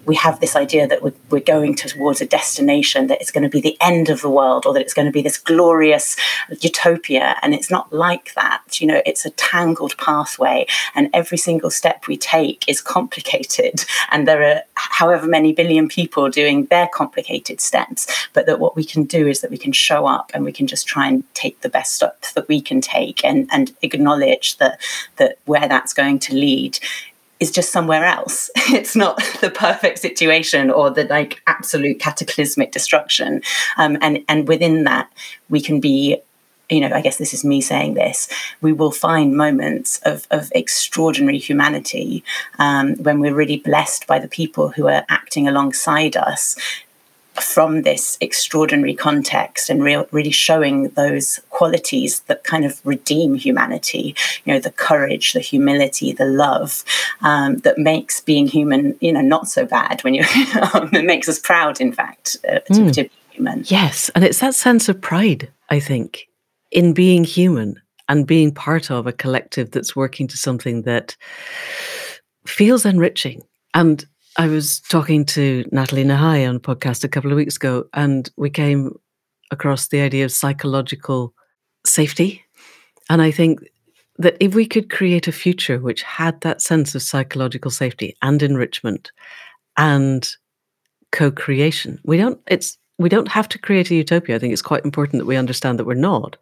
[0.09, 3.49] we have this idea that we're, we're going towards a destination that it's going to
[3.49, 6.17] be the end of the world or that it's going to be this glorious
[6.61, 7.35] utopia.
[7.43, 8.81] And it's not like that.
[8.81, 13.85] You know, it's a tangled pathway, and every single step we take is complicated.
[14.11, 18.07] And there are however many billion people doing their complicated steps.
[18.33, 20.65] But that what we can do is that we can show up and we can
[20.65, 24.81] just try and take the best steps that we can take and, and acknowledge that,
[25.17, 26.79] that where that's going to lead
[27.39, 28.49] is just somewhere else.
[28.71, 33.41] It's not the perfect situation or the like absolute cataclysmic destruction.
[33.77, 35.11] Um, and and within that,
[35.49, 36.17] we can be,
[36.69, 38.29] you know, I guess this is me saying this.
[38.61, 42.23] We will find moments of of extraordinary humanity
[42.57, 46.55] um, when we're really blessed by the people who are acting alongside us
[47.41, 54.15] from this extraordinary context and real, really showing those qualities that kind of redeem humanity
[54.45, 56.83] you know the courage the humility the love
[57.21, 61.39] um, that makes being human you know not so bad when you it makes us
[61.39, 62.93] proud in fact uh, to, mm.
[62.93, 66.27] to be human yes and it's that sense of pride i think
[66.71, 71.15] in being human and being part of a collective that's working to something that
[72.45, 73.41] feels enriching
[73.73, 74.05] and
[74.39, 78.29] I was talking to Nathalie Nahai on a podcast a couple of weeks ago, and
[78.37, 78.97] we came
[79.51, 81.33] across the idea of psychological
[81.85, 82.41] safety.
[83.09, 83.59] And I think
[84.17, 88.41] that if we could create a future which had that sense of psychological safety and
[88.41, 89.11] enrichment
[89.75, 90.25] and
[91.11, 94.37] co-creation, we don't it's we don't have to create a utopia.
[94.37, 96.37] I think it's quite important that we understand that we're not.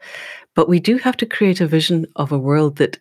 [0.53, 2.99] But we do have to create a vision of a world that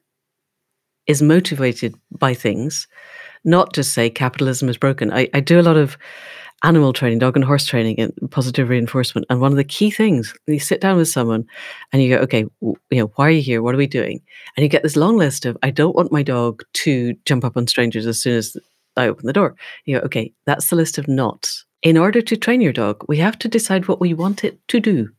[1.06, 2.88] is motivated by things
[3.46, 5.12] not just say capitalism is broken.
[5.12, 5.96] I, I do a lot of
[6.62, 9.26] animal training, dog and horse training, and positive reinforcement.
[9.30, 11.46] And one of the key things, you sit down with someone
[11.92, 13.62] and you go, okay, you know, why are you here?
[13.62, 14.20] What are we doing?
[14.56, 17.56] And you get this long list of, I don't want my dog to jump up
[17.56, 18.56] on strangers as soon as
[18.96, 19.54] I open the door.
[19.84, 21.64] You go, okay, that's the list of nots.
[21.82, 24.80] In order to train your dog, we have to decide what we want it to
[24.80, 25.10] do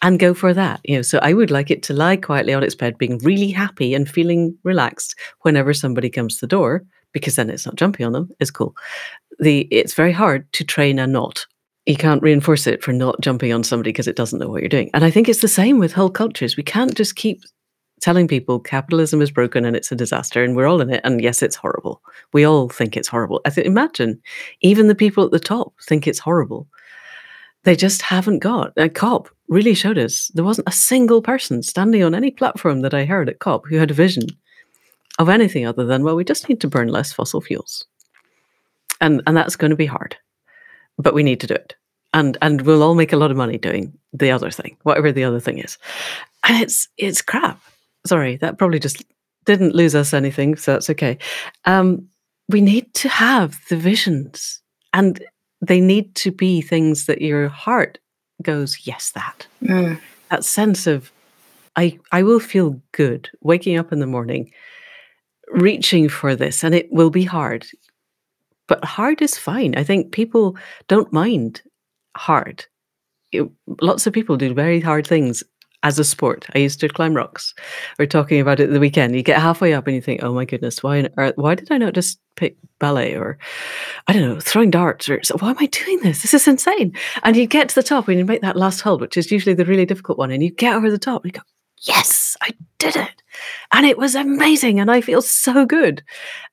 [0.00, 0.80] and go for that.
[0.84, 3.50] You know, so I would like it to lie quietly on its bed, being really
[3.50, 8.06] happy and feeling relaxed whenever somebody comes to the door because then it's not jumping
[8.06, 8.74] on them is cool.
[9.38, 11.46] The it's very hard to train a not.
[11.86, 14.68] You can't reinforce it for not jumping on somebody because it doesn't know what you're
[14.68, 14.90] doing.
[14.94, 16.56] And I think it's the same with whole cultures.
[16.56, 17.42] We can't just keep
[18.00, 21.00] telling people capitalism is broken and it's a disaster and we're all in it.
[21.04, 22.02] And yes, it's horrible.
[22.32, 23.40] We all think it's horrible.
[23.44, 24.20] I think imagine
[24.60, 26.66] even the people at the top think it's horrible.
[27.64, 32.02] They just haven't got a COP really showed us there wasn't a single person standing
[32.02, 34.26] on any platform that I heard at COP who had a vision
[35.18, 37.84] of anything other than well we just need to burn less fossil fuels.
[39.00, 40.16] And and that's going to be hard
[40.98, 41.74] but we need to do it.
[42.14, 45.24] And and we'll all make a lot of money doing the other thing whatever the
[45.24, 45.78] other thing is.
[46.44, 47.60] And it's it's crap.
[48.06, 49.02] Sorry that probably just
[49.44, 51.18] didn't lose us anything so that's okay.
[51.64, 52.08] Um
[52.48, 54.60] we need to have the visions
[54.92, 55.24] and
[55.60, 57.98] they need to be things that your heart
[58.42, 59.46] goes yes that.
[59.62, 60.00] Mm.
[60.30, 61.12] that sense of
[61.76, 64.50] i i will feel good waking up in the morning
[65.52, 67.66] reaching for this, and it will be hard.
[68.66, 69.74] But hard is fine.
[69.76, 70.56] I think people
[70.88, 71.62] don't mind
[72.16, 72.64] hard.
[73.32, 73.48] It,
[73.80, 75.42] lots of people do very hard things
[75.82, 76.46] as a sport.
[76.54, 77.54] I used to climb rocks.
[77.98, 79.16] We're talking about it the weekend.
[79.16, 81.08] You get halfway up and you think, "Oh my goodness, why?
[81.36, 83.38] why did I not just pick ballet or
[84.06, 85.20] I don't know, throwing darts or?
[85.38, 86.22] Why am I doing this?
[86.22, 89.00] This is insane." And you get to the top and you make that last hold,
[89.00, 91.40] which is usually the really difficult one, and you get over the top and you
[91.40, 91.46] go,
[91.82, 93.21] "Yes, I did it!"
[93.72, 96.02] And it was amazing and i feel so good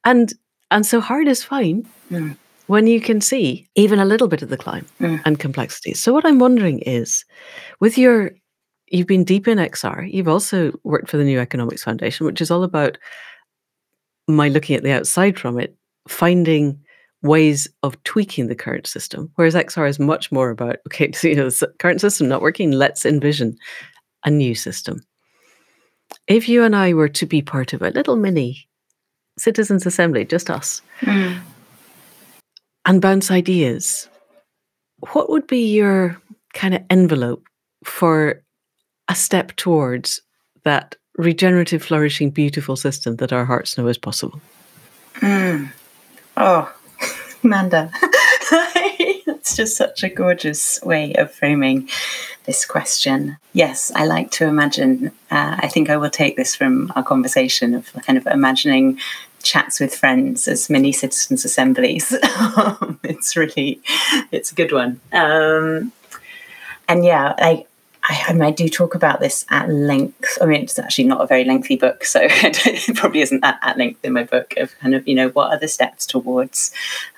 [0.05, 0.33] and
[0.71, 2.35] and so hard is fine mm.
[2.67, 5.21] when you can see even a little bit of the climb mm.
[5.25, 7.25] and complexity so what i'm wondering is
[7.79, 8.31] with your
[8.87, 12.51] you've been deep in xr you've also worked for the new economics foundation which is
[12.51, 12.97] all about
[14.27, 15.75] my looking at the outside from it
[16.07, 16.79] finding
[17.21, 21.35] ways of tweaking the current system whereas xr is much more about okay so, you
[21.35, 23.57] know the current system not working let's envision
[24.25, 25.01] a new system
[26.27, 28.67] if you and I were to be part of a little mini
[29.37, 31.39] citizens' assembly, just us, mm.
[32.85, 34.09] and bounce ideas,
[35.11, 36.21] what would be your
[36.53, 37.45] kind of envelope
[37.83, 38.41] for
[39.07, 40.21] a step towards
[40.63, 44.41] that regenerative, flourishing, beautiful system that our hearts know is possible?
[45.15, 45.71] Mm.
[46.37, 46.73] Oh,
[47.43, 47.91] Amanda.
[49.49, 51.89] It's just such a gorgeous way of framing
[52.45, 53.37] this question.
[53.51, 55.07] Yes, I like to imagine.
[55.31, 58.99] Uh, I think I will take this from our conversation of kind of imagining
[59.41, 62.15] chats with friends as mini citizens assemblies.
[63.03, 63.81] it's really,
[64.31, 65.01] it's a good one.
[65.13, 65.93] Um,
[66.87, 67.65] and yeah, I,
[68.03, 70.37] I, I, do talk about this at length.
[70.39, 73.79] I mean, it's actually not a very lengthy book, so it probably isn't that at
[73.79, 76.71] length in my book of kind of, you know, what are the steps towards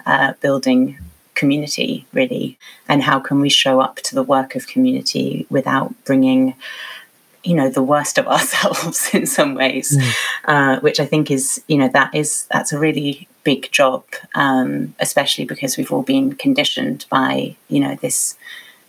[0.05, 0.97] uh, building
[1.41, 2.45] community, really,
[2.88, 6.54] and how can we show up to the work of community without bringing
[7.43, 10.13] you know the worst of ourselves in some ways mm.
[10.45, 14.04] uh, which i think is you know that is that's a really big job
[14.36, 18.38] um, especially because we've all been conditioned by you know this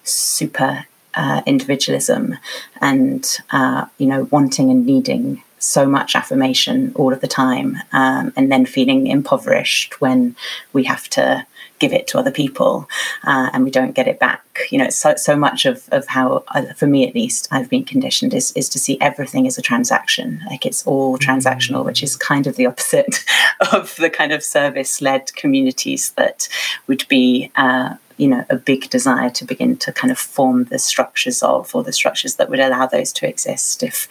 [0.05, 0.85] super
[1.15, 2.37] uh, individualism
[2.83, 8.33] and uh, you know wanting and needing so much affirmation all of the time um,
[8.37, 10.37] and then feeling impoverished when
[10.75, 11.47] we have to
[11.83, 12.88] give it to other people
[13.25, 14.45] uh, and we don't get it back.
[14.71, 17.85] You know so, so much of, of how uh, for me at least i've been
[17.85, 20.40] conditioned is, is to see everything as a transaction.
[20.49, 23.25] Like it's all transactional which is kind of the opposite
[23.73, 26.49] of the kind of service-led communities that
[26.87, 30.79] would be uh, you know a big desire to begin to kind of form the
[30.79, 34.09] structures of or the structures that would allow those to exist if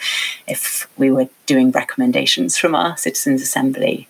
[0.47, 4.09] if we were doing recommendations from our citizens assembly.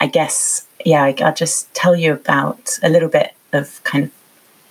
[0.00, 4.10] I guess yeah I, i'll just tell you about a little bit of kind of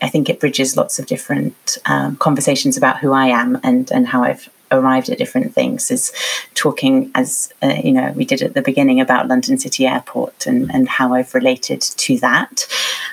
[0.02, 4.08] I think it bridges lots of different um, conversations about who I am and and
[4.08, 5.92] how I've arrived at different things.
[5.92, 6.12] Is
[6.56, 10.74] talking as uh, you know we did at the beginning about London City Airport and,
[10.74, 12.68] and how I've related to that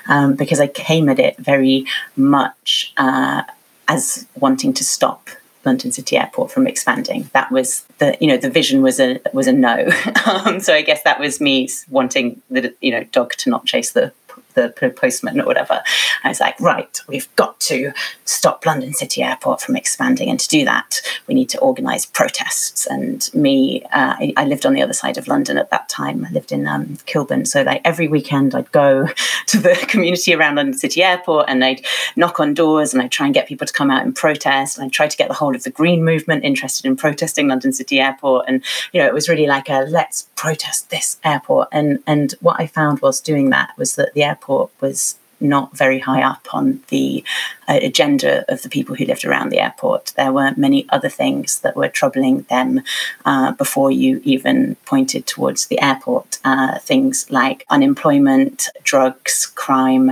[0.07, 1.85] um, because I came at it very
[2.15, 3.43] much uh,
[3.87, 5.29] as wanting to stop
[5.65, 7.29] London City Airport from expanding.
[7.33, 9.87] That was the you know the vision was a was a no.
[10.25, 13.91] um, so I guess that was me wanting the you know dog to not chase
[13.91, 14.11] the
[14.53, 15.81] the postman or whatever.
[16.23, 17.91] I was like, right, we've got to
[18.25, 20.29] stop London City Airport from expanding.
[20.29, 22.85] And to do that, we need to organise protests.
[22.87, 26.25] And me, uh, I, I, lived on the other side of London at that time.
[26.25, 27.45] I lived in um, Kilburn.
[27.45, 29.07] So, like, every weekend I'd go
[29.47, 31.85] to the community around London City Airport and I'd
[32.15, 34.77] knock on doors and I'd try and get people to come out and protest.
[34.77, 37.71] And I'd try to get the whole of the Green movement interested in protesting London
[37.73, 38.45] City Airport.
[38.47, 41.69] And, you know, it was really like a let's protest this airport.
[41.71, 45.75] And, and what I found whilst doing that was that the airport airport was not
[45.77, 47.23] very high up on the
[47.67, 50.13] uh, agenda of the people who lived around the airport.
[50.17, 52.81] There were many other things that were troubling them
[53.23, 56.39] uh, before you even pointed towards the airport.
[56.43, 60.11] Uh, things like unemployment, drugs, crime.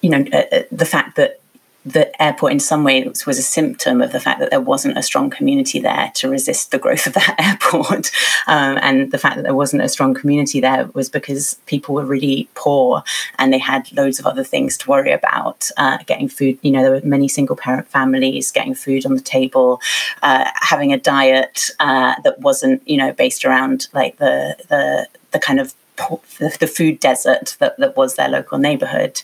[0.00, 1.41] You know, uh, uh, the fact that
[1.84, 5.02] the airport in some ways was a symptom of the fact that there wasn't a
[5.02, 8.10] strong community there to resist the growth of that airport.
[8.46, 12.04] Um, and the fact that there wasn't a strong community there was because people were
[12.04, 13.02] really poor
[13.38, 15.70] and they had loads of other things to worry about.
[15.76, 19.20] Uh, getting food, you know, there were many single parent families getting food on the
[19.20, 19.80] table,
[20.22, 25.38] uh, having a diet uh, that wasn't, you know, based around like the the the
[25.38, 29.20] kind of the, food desert that, that was their local neighborhood.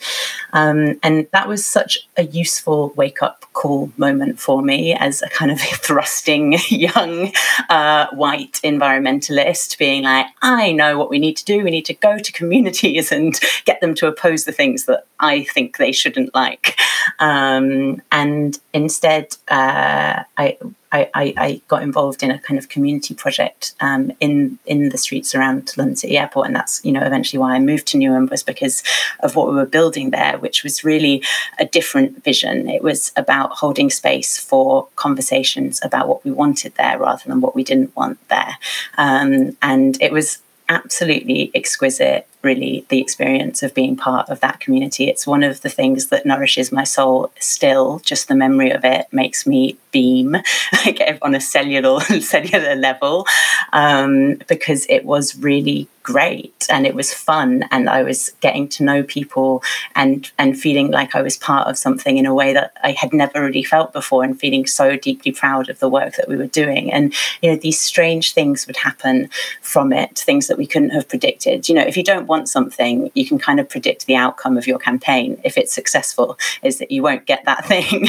[0.53, 5.29] Um, and that was such a useful wake up call moment for me as a
[5.29, 7.33] kind of thrusting young
[7.69, 11.65] uh, white environmentalist, being like, I know what we need to do.
[11.65, 15.45] We need to go to communities and get them to oppose the things that I
[15.45, 16.79] think they shouldn't like.
[17.19, 20.59] Um, and instead, uh, I
[20.91, 24.99] I, I, I, got involved in a kind of community project um, in in the
[24.99, 28.31] streets around London City Airport, and that's you know eventually why I moved to Newham
[28.31, 28.83] was because
[29.21, 31.23] of what we were building there, which was really
[31.59, 32.69] a different vision.
[32.69, 37.55] It was about holding space for conversations about what we wanted there rather than what
[37.55, 38.57] we didn't want there,
[38.97, 45.09] um, and it was absolutely exquisite really the experience of being part of that community.
[45.09, 47.99] It's one of the things that nourishes my soul still.
[48.01, 50.37] Just the memory of it makes me beam
[50.85, 53.27] like on a cellular cellular level
[53.73, 58.83] um, because it was really great and it was fun and I was getting to
[58.83, 59.63] know people
[59.95, 63.13] and and feeling like I was part of something in a way that I had
[63.13, 66.47] never really felt before and feeling so deeply proud of the work that we were
[66.47, 69.29] doing and you know these strange things would happen
[69.61, 73.11] from it things that we couldn't have predicted you know if you don't want something
[73.15, 76.91] you can kind of predict the outcome of your campaign if it's successful is that
[76.91, 78.07] you won't get that thing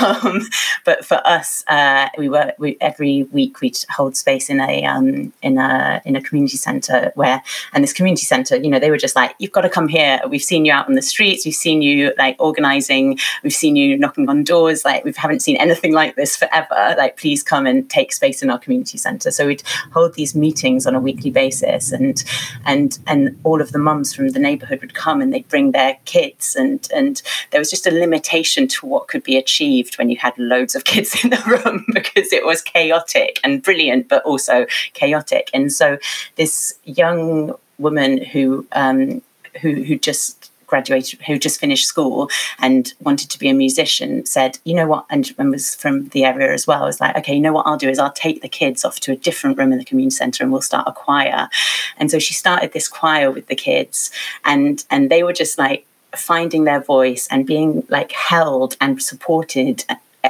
[0.00, 0.42] um,
[0.84, 5.32] but for us uh, we were we, every week we'd hold space in a um,
[5.42, 7.42] in a in a community center where
[7.72, 10.20] and this community center, you know, they were just like, you've got to come here.
[10.28, 11.44] We've seen you out on the streets.
[11.44, 13.18] We've seen you like organizing.
[13.42, 14.84] We've seen you knocking on doors.
[14.84, 16.94] Like we haven't seen anything like this forever.
[16.98, 19.30] Like please come and take space in our community center.
[19.30, 19.62] So we'd
[19.92, 22.22] hold these meetings on a weekly basis, and
[22.66, 25.96] and and all of the mums from the neighborhood would come and they'd bring their
[26.04, 30.16] kids, and and there was just a limitation to what could be achieved when you
[30.16, 34.66] had loads of kids in the room because it was chaotic and brilliant, but also
[34.92, 35.50] chaotic.
[35.54, 35.98] And so
[36.36, 39.22] this young woman who um,
[39.60, 40.41] who who just
[40.72, 45.04] graduated, who just finished school and wanted to be a musician, said, you know what,
[45.10, 46.86] and, and was from the area as well.
[46.86, 49.12] Was like, okay, you know what I'll do is I'll take the kids off to
[49.12, 51.50] a different room in the community centre and we'll start a choir.
[51.98, 54.10] And so she started this choir with the kids,
[54.46, 55.84] and and they were just like
[56.16, 59.84] finding their voice and being like held and supported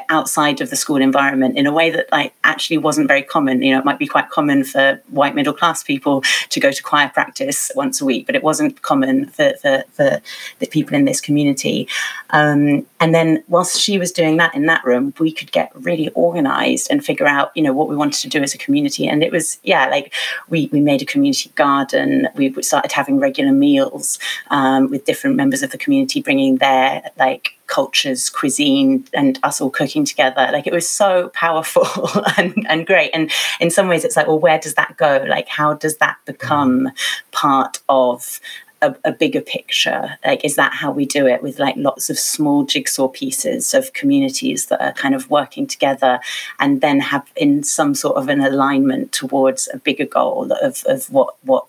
[0.09, 3.63] outside of the school environment in a way that like actually wasn't very common.
[3.63, 6.83] You know it might be quite common for white middle class people to go to
[6.83, 10.21] choir practice once a week but it wasn't common for for, for
[10.59, 11.89] the people in this community.
[12.31, 16.09] Um, and then whilst she was doing that in that room we could get really
[16.11, 19.07] organized and figure out you know what we wanted to do as a community.
[19.07, 20.13] And it was yeah like
[20.49, 22.29] we we made a community garden.
[22.35, 24.19] We started having regular meals
[24.51, 29.71] um, with different members of the community bringing their like cultures, cuisine, and us all
[29.71, 30.47] cooking together.
[30.53, 31.87] Like it was so powerful
[32.37, 33.11] and, and great.
[33.15, 35.25] And in some ways, it's like, well, where does that go?
[35.27, 36.93] Like, how does that become mm.
[37.31, 38.41] part of
[38.83, 40.19] a, a, bigger picture?
[40.23, 43.95] Like, is that how we do it with like lots of small jigsaw pieces of
[43.95, 46.21] communities that are kind of working together
[46.59, 51.11] and then have in some sort of an alignment towards a bigger goal of, of
[51.11, 51.65] what, what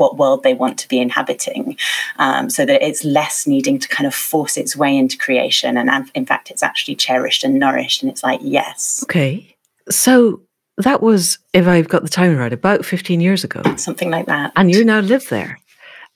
[0.00, 1.76] what world they want to be inhabiting,
[2.18, 5.76] um, so that it's less needing to kind of force its way into creation.
[5.76, 8.02] And in fact, it's actually cherished and nourished.
[8.02, 9.04] And it's like, yes.
[9.04, 9.54] Okay.
[9.90, 10.40] So
[10.78, 13.62] that was, if I've got the time right, about 15 years ago.
[13.76, 14.52] Something like that.
[14.56, 15.58] And you now live there.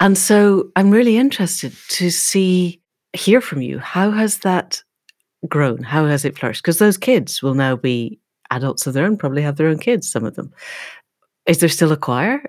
[0.01, 2.81] And so I'm really interested to see,
[3.13, 3.79] hear from you.
[3.79, 4.83] How has that
[5.49, 5.83] grown?
[5.83, 6.63] How has it flourished?
[6.63, 8.19] Because those kids will now be
[8.51, 10.53] adults of their own, probably have their own kids, some of them.
[11.47, 12.43] Is there still a choir?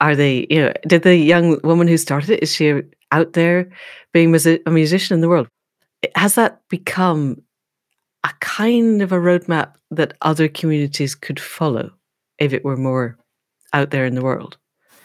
[0.00, 2.82] Are they you know did the young woman who started it is she
[3.12, 3.68] out there
[4.12, 4.34] being
[4.66, 5.48] a musician in the world
[6.14, 7.40] has that become
[8.24, 11.90] a kind of a roadmap that other communities could follow
[12.38, 13.16] if it were more
[13.72, 14.56] out there in the world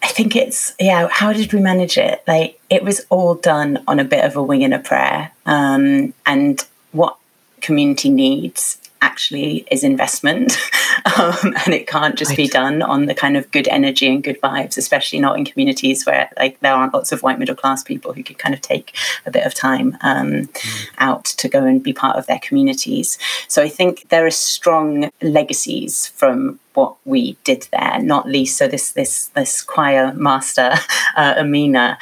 [0.04, 1.08] I think it's yeah.
[1.10, 2.24] How did we manage it?
[2.28, 5.32] Like it was all done on a bit of a wing and a prayer.
[5.46, 7.18] Um, and what
[7.62, 10.58] community needs actually is investment
[11.18, 12.38] um, and it can't just right.
[12.38, 16.06] be done on the kind of good energy and good vibes especially not in communities
[16.06, 18.96] where like there aren't lots of white middle class people who could kind of take
[19.26, 20.88] a bit of time um, mm.
[20.98, 25.10] out to go and be part of their communities so i think there are strong
[25.22, 30.74] legacies from what we did there not least so this this this choir master
[31.16, 31.98] uh, amina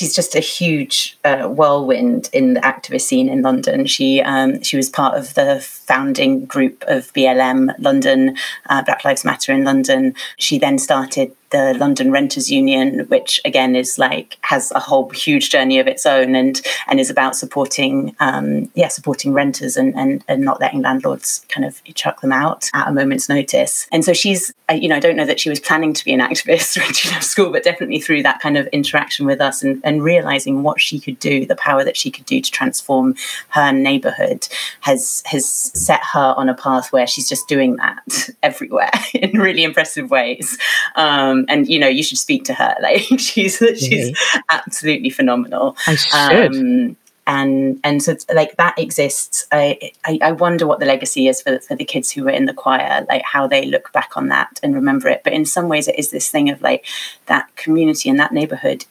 [0.00, 3.84] she's just a huge uh, whirlwind in the activist scene in London.
[3.84, 8.34] She um, she was part of the founding group of BLM London,
[8.70, 10.14] uh, Black Lives Matter in London.
[10.38, 15.50] She then started the London Renters Union, which again is like has a whole huge
[15.50, 20.24] journey of its own and and is about supporting um, yeah supporting renters and, and
[20.28, 23.86] and not letting landlords kind of chuck them out at a moment's notice.
[23.92, 26.20] And so she's you know I don't know that she was planning to be an
[26.20, 29.80] activist when she left school, but definitely through that kind of interaction with us and,
[29.84, 33.14] and realizing what she could do, the power that she could do to transform
[33.48, 34.48] her neighborhood
[34.80, 39.64] has has set her on a path where she's just doing that everywhere in really
[39.64, 40.58] impressive ways.
[40.96, 42.74] Um, and you know, you should speak to her.
[42.82, 44.18] Like she's she's
[44.50, 45.76] absolutely phenomenal.
[45.86, 46.56] I should.
[46.56, 49.46] Um, and and so like that exists.
[49.52, 52.46] I, I, I wonder what the legacy is for for the kids who were in
[52.46, 55.22] the choir, like how they look back on that and remember it.
[55.22, 56.84] But in some ways, it is this thing of like
[57.26, 58.86] that community and that neighborhood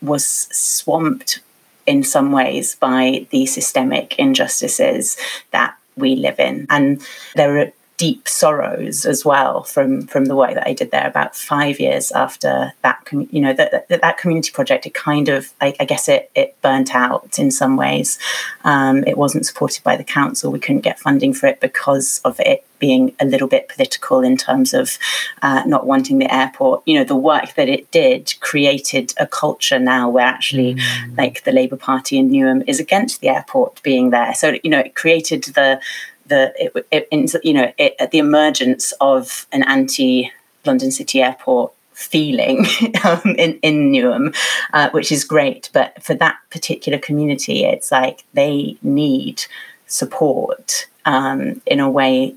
[0.00, 1.40] was swamped
[1.86, 5.16] in some ways by the systemic injustices
[5.52, 6.66] that we live in.
[6.70, 7.00] And
[7.34, 11.06] there are deep sorrows as well from from the work that I did there.
[11.06, 15.52] About five years after that, you know, that that, that community project, it kind of,
[15.60, 18.18] I, I, guess, it it burnt out in some ways.
[18.64, 20.50] Um, it wasn't supported by the council.
[20.50, 24.36] We couldn't get funding for it because of it being a little bit political in
[24.36, 24.98] terms of
[25.42, 26.82] uh, not wanting the airport.
[26.86, 31.18] You know, the work that it did created a culture now where actually, mm.
[31.18, 34.32] like, the Labour Party in Newham is against the airport being there.
[34.34, 35.80] So you know, it created the
[36.28, 40.30] the it, it, you know it, the emergence of an anti
[40.64, 42.64] London City Airport feeling
[43.04, 44.34] um, in, in Newham,
[44.72, 45.68] uh, which is great.
[45.72, 49.42] But for that particular community, it's like they need
[49.88, 52.36] support um, in a way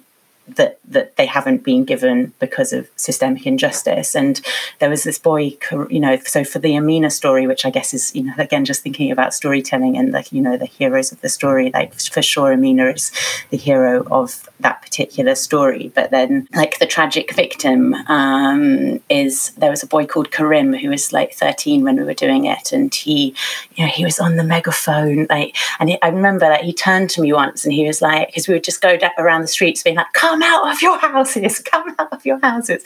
[0.55, 4.15] that that they haven't been given because of systemic injustice.
[4.15, 4.41] And
[4.79, 5.57] there was this boy,
[5.89, 8.83] you know, so for the Amina story, which I guess is, you know, again just
[8.83, 11.71] thinking about storytelling and the, you know, the heroes of the story.
[11.73, 13.11] Like for sure, Amina is
[13.49, 15.91] the hero of that particular story.
[15.95, 20.89] But then, like the tragic victim um, is there was a boy called Karim who
[20.89, 23.35] was like 13 when we were doing it, and he,
[23.75, 26.73] you know, he was on the megaphone, like, and he, I remember that like, he
[26.73, 29.41] turned to me once and he was like, because we would just go down, around
[29.41, 32.83] the streets being like, "Come." Come out of your houses, come out of your houses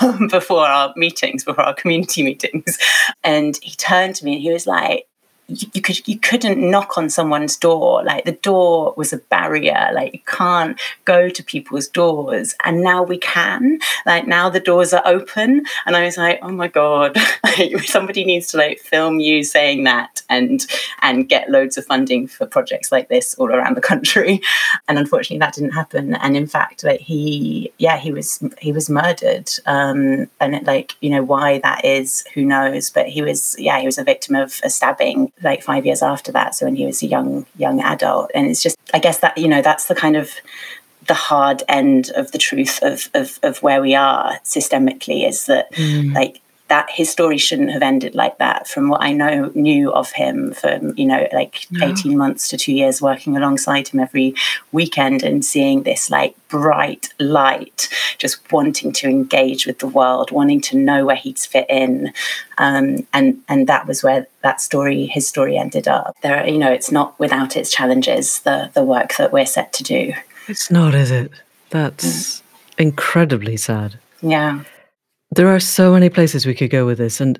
[0.00, 2.78] um, before our meetings, before our community meetings.
[3.24, 5.06] And he turned to me and he was like,
[5.48, 8.04] you, could you couldn't knock on someone's door.
[8.04, 9.90] Like the door was a barrier.
[9.94, 12.54] Like you can't go to people's doors.
[12.64, 13.78] And now we can.
[14.04, 15.64] Like now the doors are open.
[15.86, 17.16] And i was like oh my god.
[17.84, 20.66] Somebody needs to like film you saying that and
[21.00, 24.40] and get loads of funding for projects like this all around the country.
[24.86, 26.14] And unfortunately that didn't happen.
[26.14, 29.50] And in fact like he yeah he was he was murdered.
[29.64, 32.90] Um and it, like you know why that is who knows?
[32.90, 36.32] But he was yeah he was a victim of a stabbing like five years after
[36.32, 36.54] that.
[36.54, 39.48] So when he was a young young adult, and it's just I guess that you
[39.48, 40.30] know that's the kind of
[41.06, 45.72] the hard end of the truth of of, of where we are systemically is that
[45.72, 46.14] mm.
[46.14, 50.10] like that his story shouldn't have ended like that from what i know knew of
[50.12, 51.86] him for you know like no.
[51.86, 54.34] 18 months to two years working alongside him every
[54.72, 57.88] weekend and seeing this like bright light
[58.18, 62.12] just wanting to engage with the world wanting to know where he'd fit in.
[62.58, 66.16] Um, and and that was where that story his story ended up.
[66.22, 69.82] There you know it's not without its challenges the the work that we're set to
[69.82, 70.12] do.
[70.48, 71.32] It's not is it?
[71.70, 72.42] That's mm.
[72.78, 73.98] incredibly sad.
[74.20, 74.64] Yeah
[75.30, 77.20] there are so many places we could go with this.
[77.20, 77.38] And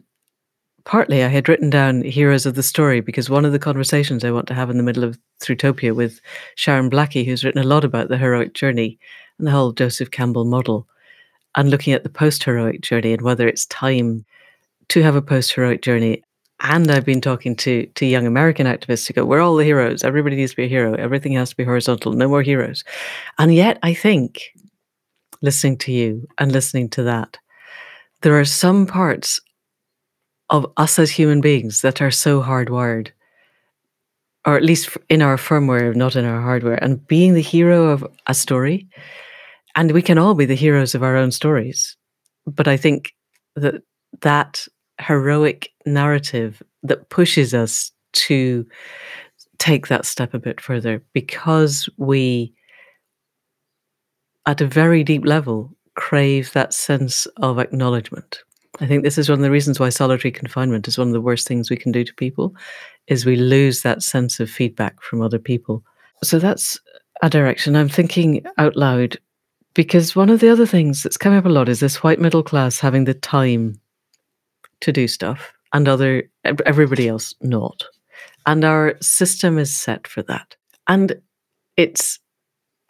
[0.84, 4.30] partly I had written down heroes of the story because one of the conversations I
[4.30, 6.20] want to have in the middle of Thrutopia with
[6.54, 8.98] Sharon Blackie, who's written a lot about the heroic journey
[9.38, 10.86] and the whole Joseph Campbell model,
[11.54, 14.24] and looking at the post heroic journey and whether it's time
[14.88, 16.22] to have a post heroic journey.
[16.60, 20.02] And I've been talking to to young American activists who go, "We're all the heroes.
[20.02, 20.94] Everybody needs to be a hero.
[20.94, 22.12] Everything has to be horizontal.
[22.12, 22.82] No more heroes."
[23.38, 24.42] And yet, I think,
[25.40, 27.38] listening to you and listening to that,
[28.22, 29.40] there are some parts
[30.50, 33.10] of us as human beings that are so hardwired,
[34.46, 36.82] or at least in our firmware, not in our hardware.
[36.82, 38.88] And being the hero of a story,
[39.76, 41.96] and we can all be the heroes of our own stories.
[42.46, 43.14] But I think
[43.56, 43.82] that
[44.22, 44.66] that
[45.00, 48.66] heroic narrative that pushes us to
[49.58, 52.54] take that step a bit further because we,
[54.46, 55.76] at a very deep level,
[56.08, 58.42] crave that sense of acknowledgement.
[58.80, 61.20] I think this is one of the reasons why solitary confinement is one of the
[61.20, 62.54] worst things we can do to people
[63.08, 65.84] is we lose that sense of feedback from other people.
[66.22, 66.80] So that's
[67.20, 69.18] a direction I'm thinking out loud
[69.74, 72.42] because one of the other things that's coming up a lot is this white middle
[72.42, 73.78] class having the time
[74.80, 77.84] to do stuff and other everybody else not.
[78.46, 80.56] And our system is set for that.
[80.86, 81.20] And
[81.76, 82.18] it's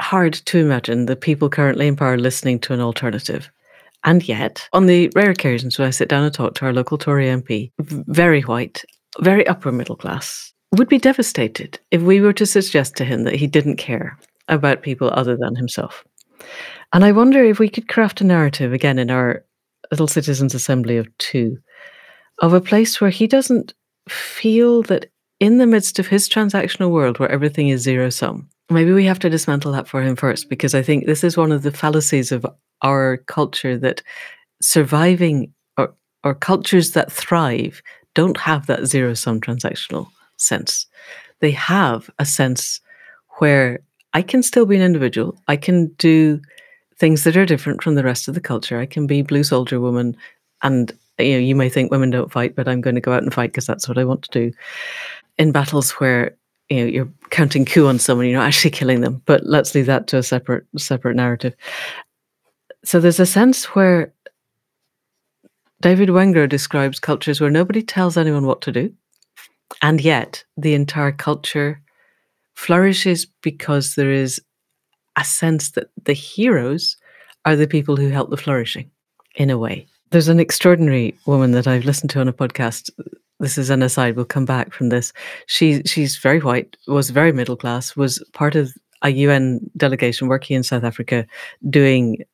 [0.01, 3.51] hard to imagine the people currently in power listening to an alternative.
[4.05, 6.99] And yet, on the rare occasions when I sit down and talk to our local
[6.99, 8.85] Tory MP, very white,
[9.21, 13.35] very upper middle class, would be devastated if we were to suggest to him that
[13.35, 14.17] he didn't care
[14.49, 16.05] about people other than himself.
[16.93, 19.45] And I wonder if we could craft a narrative again in our
[19.91, 21.59] little citizens' assembly of two
[22.41, 23.75] of a place where he doesn't
[24.09, 28.93] feel that in the midst of his transactional world where everything is zero sum, Maybe
[28.93, 31.63] we have to dismantle that for him first, because I think this is one of
[31.63, 32.45] the fallacies of
[32.83, 34.03] our culture that
[34.61, 37.83] surviving or, or cultures that thrive
[38.15, 40.87] don't have that zero sum transactional sense.
[41.41, 42.81] They have a sense
[43.39, 43.81] where
[44.13, 45.41] I can still be an individual.
[45.49, 46.41] I can do
[46.99, 48.79] things that are different from the rest of the culture.
[48.79, 50.17] I can be blue soldier woman
[50.63, 53.23] and you know you may think women don't fight but I'm going to go out
[53.23, 54.53] and fight because that's what I want to do
[55.39, 56.37] in battles where
[56.69, 59.87] you know you're counting coup on someone you're not actually killing them but let's leave
[59.87, 61.55] that to a separate separate narrative.
[62.85, 64.13] So there's a sense where
[65.81, 68.93] david wengrow describes cultures where nobody tells anyone what to do
[69.83, 71.81] and yet the entire culture
[72.55, 74.41] flourishes because there is
[75.17, 76.97] a sense that the heroes
[77.45, 78.91] are the people who help the flourishing
[79.37, 79.87] in a way.
[80.11, 82.91] There's an extraordinary woman that I've listened to on a podcast
[83.41, 84.17] this is an aside.
[84.17, 85.13] We'll come back from this.
[85.47, 90.57] She she's very white, was very middle class, was part of a UN delegation working
[90.57, 91.27] in South Africa,
[91.71, 92.25] doing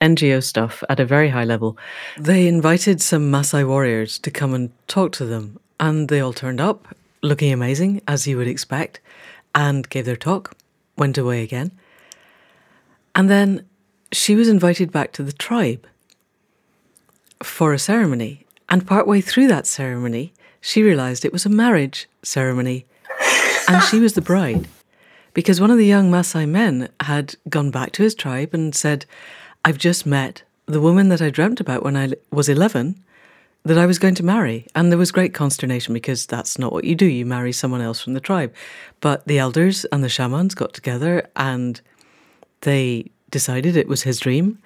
[0.00, 1.76] NGO stuff at a very high level.
[2.18, 6.60] They invited some Maasai warriors to come and talk to them, and they all turned
[6.60, 9.00] up, looking amazing as you would expect,
[9.54, 10.56] and gave their talk.
[10.96, 11.72] Went away again,
[13.14, 13.66] and then
[14.12, 15.86] she was invited back to the tribe
[17.42, 18.46] for a ceremony.
[18.68, 22.86] And partway through that ceremony, she realized it was a marriage ceremony
[23.68, 24.68] and she was the bride.
[25.34, 29.04] Because one of the young Maasai men had gone back to his tribe and said,
[29.64, 33.02] I've just met the woman that I dreamt about when I was 11
[33.64, 34.66] that I was going to marry.
[34.74, 37.06] And there was great consternation because that's not what you do.
[37.06, 38.54] You marry someone else from the tribe.
[39.00, 41.80] But the elders and the shamans got together and
[42.62, 44.58] they decided it was his dream,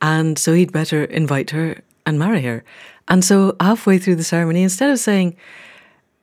[0.00, 2.64] and so he'd better invite her and marry her.
[3.08, 5.36] And so halfway through the ceremony, instead of saying,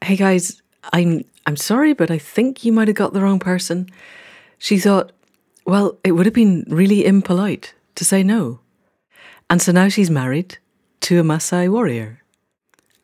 [0.03, 0.61] "Hey guys,
[0.91, 3.89] I'm I'm sorry, but I think you might have got the wrong person,"
[4.57, 5.11] she thought,
[5.65, 8.59] "Well, it would have been really impolite to say no."
[9.49, 10.57] And so now she's married
[11.01, 12.23] to a Maasai warrior.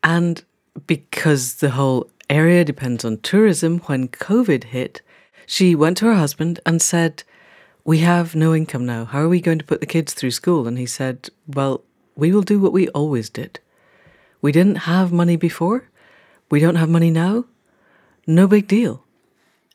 [0.02, 0.42] And
[0.86, 5.02] because the whole area depends on tourism, when COVID hit,
[5.46, 7.24] she went to her husband and said,
[7.84, 9.04] We have no income now.
[9.04, 10.66] How are we going to put the kids through school?
[10.66, 11.84] And he said, Well,
[12.16, 13.60] we will do what we always did.
[14.42, 15.88] We didn't have money before.
[16.50, 17.44] We don't have money now.
[18.26, 19.04] No big deal.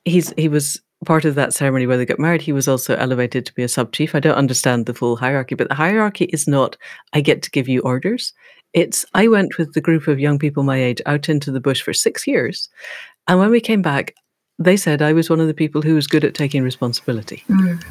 [0.03, 2.41] He's he was part of that ceremony where they got married.
[2.41, 4.15] He was also elevated to be a sub chief.
[4.15, 6.77] I don't understand the full hierarchy, but the hierarchy is not
[7.13, 8.33] I get to give you orders.
[8.73, 11.81] It's I went with the group of young people my age out into the bush
[11.81, 12.69] for six years.
[13.27, 14.13] And when we came back,
[14.59, 17.43] they said I was one of the people who was good at taking responsibility.
[17.49, 17.83] Mm.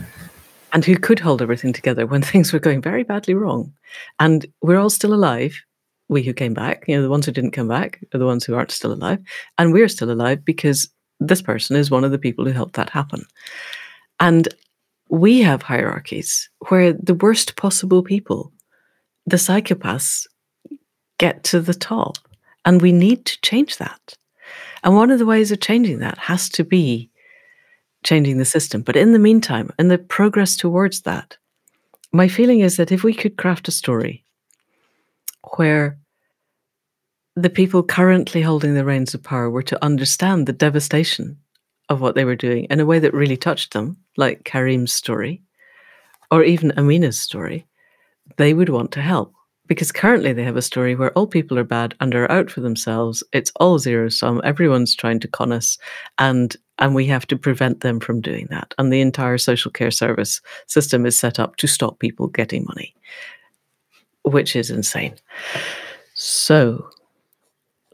[0.75, 3.73] And who could hold everything together when things were going very badly wrong.
[4.21, 5.59] And we're all still alive
[6.09, 8.45] we who came back, you know, the ones who didn't come back are the ones
[8.45, 9.19] who aren't still alive.
[9.59, 10.89] And we're still alive because
[11.21, 13.25] this person is one of the people who helped that happen.
[14.21, 14.49] And
[15.09, 18.53] we have hierarchies where the worst possible people,
[19.27, 20.27] the psychopaths,
[21.19, 22.19] get to the top.
[22.65, 24.15] And we need to change that.
[24.83, 27.11] And one of the ways of changing that has to be
[28.05, 28.83] changing the system.
[28.83, 31.37] But in the meantime, in the progress towards that,
[32.13, 34.25] my feeling is that if we could craft a story
[35.57, 35.99] where
[37.35, 41.39] the people currently holding the reins of power were to understand the devastation
[41.89, 45.43] of what they were doing in a way that really touched them, like Karim's story,
[46.31, 47.67] or even Amina's story,
[48.37, 49.35] they would want to help.
[49.67, 52.61] Because currently they have a story where all people are bad and are out for
[52.61, 53.23] themselves.
[53.33, 54.43] It's all zero sum.
[54.45, 55.79] Everyone's trying to con us,
[56.19, 58.75] and and we have to prevent them from doing that.
[58.79, 62.95] And the entire social care service system is set up to stop people getting money,
[64.23, 65.15] which is insane.
[66.15, 66.89] So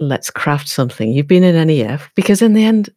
[0.00, 1.12] let's craft something.
[1.12, 2.90] You've been in NEF because in the end,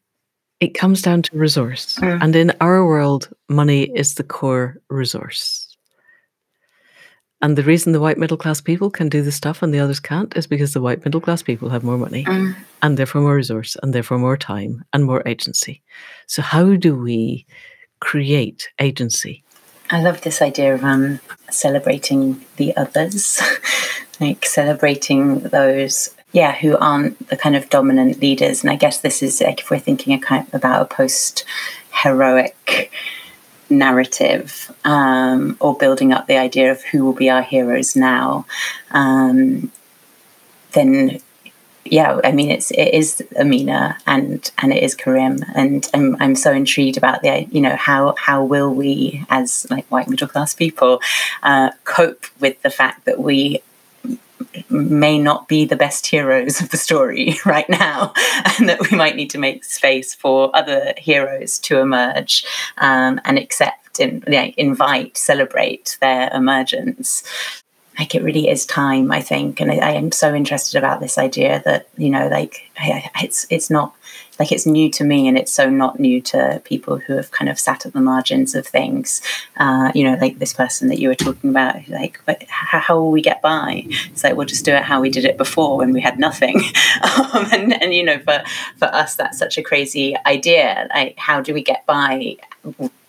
[0.59, 1.99] it comes down to resource.
[1.99, 2.24] Mm.
[2.24, 5.72] And in our world, money is the core resource.
[7.43, 9.99] And the reason the white middle class people can do the stuff and the others
[9.99, 12.55] can't is because the white middle class people have more money mm.
[12.81, 15.81] and therefore more resource and therefore more time and more agency.
[16.25, 17.45] So, how do we
[17.99, 19.43] create agency?
[19.91, 21.19] I love this idea of um,
[21.51, 23.41] celebrating the others,
[24.21, 28.63] like celebrating those yeah, who aren't the kind of dominant leaders.
[28.63, 31.43] And I guess this is like if we're thinking a kind of about a post
[31.91, 32.89] heroic
[33.78, 38.45] narrative um, or building up the idea of who will be our heroes now,
[38.91, 39.71] um,
[40.74, 41.19] then
[41.86, 46.36] yeah, I mean it's it is Amina and and it is Karim, and I'm I'm
[46.36, 50.53] so intrigued about the you know how how will we as like white middle class
[50.53, 51.01] people
[51.43, 53.61] uh, cope with the fact that we
[54.69, 58.13] may not be the best heroes of the story right now,
[58.57, 62.45] and that we might need to make space for other heroes to emerge
[62.77, 64.23] um, and accept and
[64.57, 67.23] invite, celebrate their emergence.
[67.99, 71.17] Like it really is time, I think, and I, I am so interested about this
[71.17, 72.71] idea that you know, like
[73.21, 73.93] it's it's not
[74.39, 77.49] like it's new to me and it's so not new to people who have kind
[77.49, 79.21] of sat at the margins of things.
[79.57, 83.11] Uh, you know like this person that you were talking about like but how, will
[83.11, 83.86] we get by?
[84.11, 86.61] It's like we'll just do it how we did it before when we had nothing.
[87.34, 88.43] Um, and, and you know for
[88.77, 90.88] for us that's such a crazy idea.
[90.93, 92.38] Like how do we get by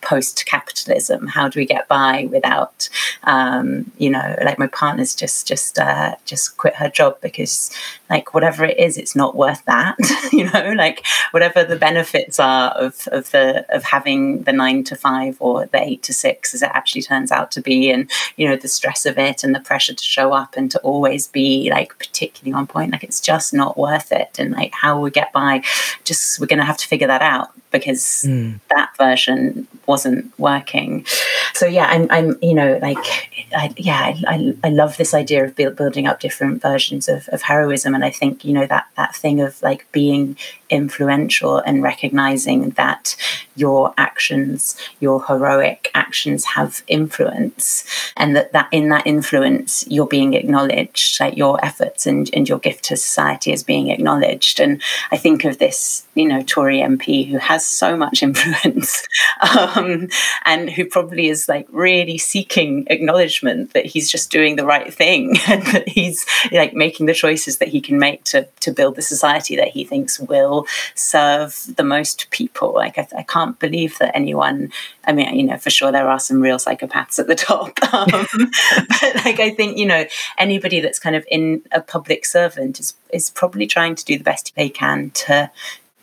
[0.05, 1.27] post capitalism?
[1.27, 2.89] How do we get by without,
[3.25, 7.75] um, you know, like my partner's just just uh, just quit her job because
[8.11, 9.97] like whatever it is, it's not worth that.
[10.33, 14.97] you know, like whatever the benefits are of of the of having the nine to
[14.97, 18.49] five or the eight to six, as it actually turns out to be, and you
[18.49, 21.71] know the stress of it and the pressure to show up and to always be
[21.71, 22.93] like particularly on point.
[22.93, 24.39] Like it's just not worth it.
[24.39, 25.63] And like how we get by,
[26.05, 28.59] just we're going to have to figure that out because mm.
[28.71, 31.05] that version wasn't working.
[31.55, 32.99] So yeah, I'm, I'm you know, like,
[33.57, 37.43] I, yeah, I, I love this idea of build, building up different versions of, of
[37.43, 40.37] heroism, and I think you know that that thing of like being
[40.75, 43.17] influential and recognizing that
[43.57, 47.85] your actions, your heroic actions, have influence,
[48.17, 52.59] and that that in that influence you're being acknowledged, like your efforts and and your
[52.59, 54.61] gift to society is being acknowledged.
[54.61, 59.07] And I think of this, you know, Tory MP who has so much influence.
[59.41, 60.09] Um,
[60.45, 65.37] and who probably is like really seeking acknowledgement that he's just doing the right thing
[65.49, 69.03] and that he's like making the choices that he can make to to build the
[69.03, 70.64] society that he thinks will
[70.95, 72.75] serve the most people.
[72.75, 74.73] Like I, I can't can't believe that anyone.
[75.07, 78.11] I mean, you know, for sure there are some real psychopaths at the top, um,
[78.11, 80.05] but like I think you know
[80.39, 84.25] anybody that's kind of in a public servant is is probably trying to do the
[84.25, 85.51] best they can to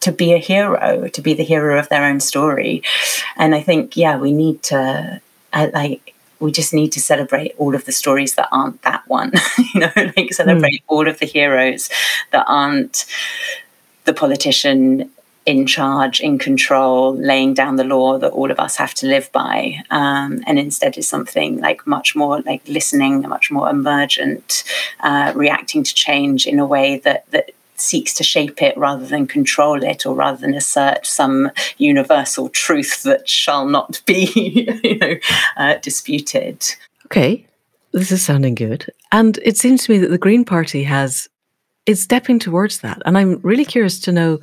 [0.02, 2.82] to be a hero, to be the hero of their own story.
[3.38, 5.22] And I think, yeah, we need to,
[5.54, 9.32] I, like, we just need to celebrate all of the stories that aren't that one,
[9.76, 10.88] you know, like celebrate mm.
[10.88, 11.92] all of the heroes
[12.32, 13.06] that aren't
[14.06, 15.12] the politician
[15.46, 19.32] in charge, in control, laying down the law that all of us have to live
[19.32, 24.64] by, um, and instead is something like much more like listening, much more emergent,
[25.00, 29.26] uh, reacting to change in a way that that seeks to shape it rather than
[29.26, 31.50] control it or rather than assert some
[31.80, 35.16] universal truth that shall not be you know,
[35.58, 36.64] uh, disputed.
[37.06, 37.48] Okay,
[37.92, 38.86] this is sounding good.
[39.12, 41.28] And it seems to me that the Green Party has
[41.92, 43.02] is stepping towards that.
[43.06, 44.40] And I'm really curious to know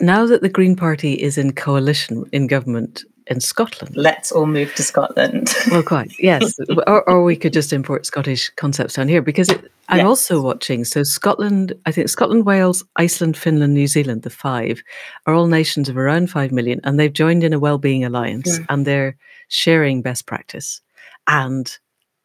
[0.00, 3.96] now that the Green Party is in coalition in government in Scotland.
[3.96, 5.52] Let's all move to Scotland.
[5.70, 6.54] well, quite, yes.
[6.86, 10.06] or, or, we could just import Scottish concepts down here because it, I'm yes.
[10.06, 10.84] also watching.
[10.84, 14.82] So, Scotland, I think Scotland, Wales, Iceland, Finland, New Zealand, the five,
[15.26, 18.66] are all nations of around 5 million and they've joined in a well-being alliance mm.
[18.68, 19.16] and they're
[19.48, 20.80] sharing best practice.
[21.26, 21.76] And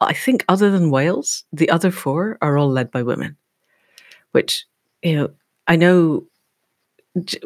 [0.01, 3.37] I think, other than Wales, the other four are all led by women,
[4.31, 4.65] which,
[5.01, 5.29] you know,
[5.67, 6.25] I know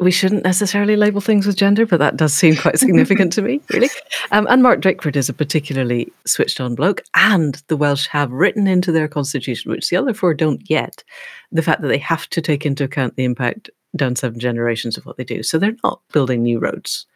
[0.00, 3.60] we shouldn't necessarily label things with gender, but that does seem quite significant to me,
[3.72, 3.88] really.
[4.30, 7.02] Um, and Mark Drakeford is a particularly switched on bloke.
[7.14, 11.02] And the Welsh have written into their constitution, which the other four don't yet,
[11.50, 15.04] the fact that they have to take into account the impact down seven generations of
[15.04, 15.42] what they do.
[15.42, 17.06] So they're not building new roads.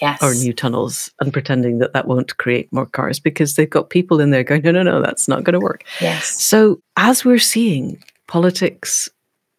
[0.00, 0.22] Yes.
[0.22, 4.20] Or new tunnels and pretending that that won't create more cars because they've got people
[4.20, 5.82] in there going, no, no, no, that's not going to work.
[6.00, 6.40] Yes.
[6.40, 9.10] So as we're seeing politics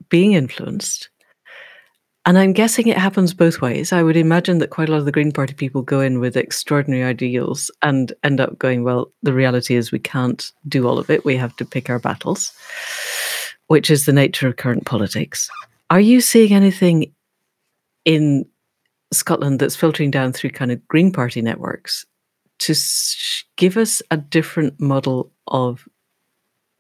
[0.09, 1.09] being influenced,
[2.25, 3.91] and I'm guessing it happens both ways.
[3.91, 6.37] I would imagine that quite a lot of the Green Party people go in with
[6.37, 11.09] extraordinary ideals and end up going, well, the reality is we can't do all of
[11.09, 11.25] it.
[11.25, 12.51] We have to pick our battles,
[13.67, 15.49] which is the nature of current politics.
[15.89, 17.11] Are you seeing anything
[18.05, 18.45] in
[19.11, 22.05] Scotland that's filtering down through kind of Green Party networks
[22.59, 22.75] to
[23.55, 25.87] give us a different model of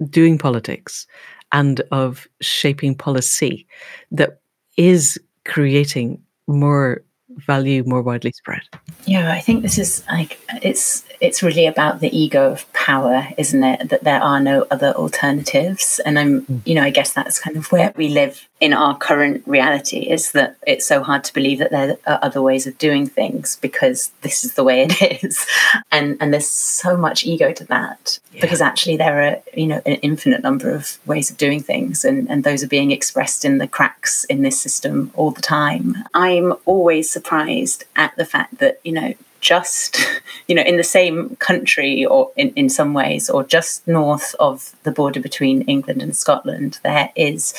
[0.09, 1.07] doing politics
[1.51, 3.65] and of shaping policy
[4.11, 4.39] that
[4.77, 7.03] is creating more
[7.39, 8.61] value more widely spread.
[9.05, 13.63] Yeah, I think this is like it's it's really about the ego of power, isn't
[13.63, 13.89] it?
[13.89, 15.99] That there are no other alternatives.
[16.05, 16.61] And I'm mm.
[16.65, 20.33] you know, I guess that's kind of where we live in our current reality is
[20.33, 24.11] that it's so hard to believe that there are other ways of doing things because
[24.21, 25.45] this is the way it is.
[25.91, 28.19] And and there's so much ego to that.
[28.33, 28.41] Yeah.
[28.41, 32.29] Because actually there are, you know, an infinite number of ways of doing things and,
[32.29, 35.95] and those are being expressed in the cracks in this system all the time.
[36.13, 39.97] I'm always surprised at the fact that, you know, just,
[40.47, 44.75] you know, in the same country or in, in some ways, or just north of
[44.83, 47.53] the border between England and Scotland, there is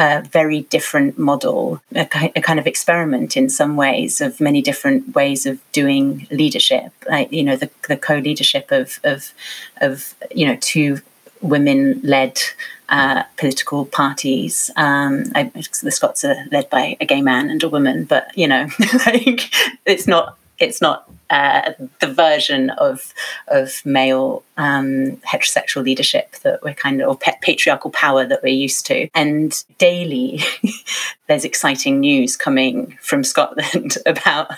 [0.00, 5.14] a very different model, a, a, kind of experiment in some ways of many different
[5.14, 6.90] ways of doing leadership.
[7.06, 9.34] Like, you know, the, the co-leadership of, of,
[9.82, 11.00] of, you know, two
[11.42, 12.40] women-led
[12.88, 14.70] uh, political parties.
[14.74, 18.48] Um, I, the Scots are led by a gay man and a woman, but you
[18.48, 18.68] know,
[19.06, 19.52] like
[19.86, 23.14] it's not it's not uh, the version of
[23.48, 28.84] of male um, heterosexual leadership that we're kind of or patriarchal power that we're used
[28.86, 29.08] to.
[29.14, 30.40] And daily,
[31.28, 34.50] there's exciting news coming from Scotland about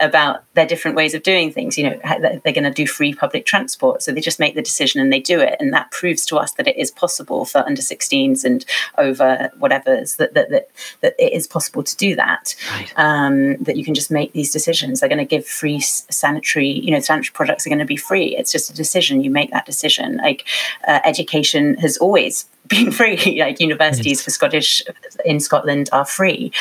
[0.00, 1.76] about their different ways of doing things.
[1.76, 2.00] You know,
[2.44, 5.20] they're going to do free public transport, so they just make the decision and they
[5.20, 8.64] do it, and that proves to us that it is possible for under 16s and
[8.98, 10.68] over whatever's that that that,
[11.00, 12.54] that it is possible to do that.
[12.70, 12.92] Right.
[12.96, 15.00] Um, that you can just make these decisions.
[15.00, 15.80] They're going to give free
[16.18, 18.36] sanitary, you know, sanitary products are going to be free.
[18.36, 19.22] It's just a decision.
[19.22, 20.16] You make that decision.
[20.18, 20.46] Like
[20.86, 23.40] uh, education has always been free.
[23.40, 24.24] like universities yes.
[24.24, 24.82] for Scottish
[25.24, 26.52] in Scotland are free,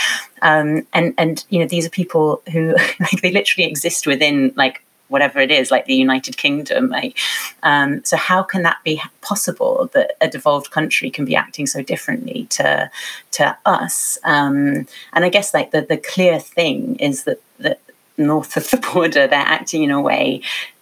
[0.41, 4.83] um, and and you know these are people who like they literally exist within like
[5.09, 6.89] whatever it is, like the United Kingdom.
[6.89, 7.17] Like,
[7.63, 11.81] um, so how can that be possible that a devolved country can be acting so
[11.81, 12.89] differently to
[13.31, 14.17] to us?
[14.23, 17.79] Um, and I guess like the the clear thing is that that
[18.17, 20.41] north of the border, they're acting in a way.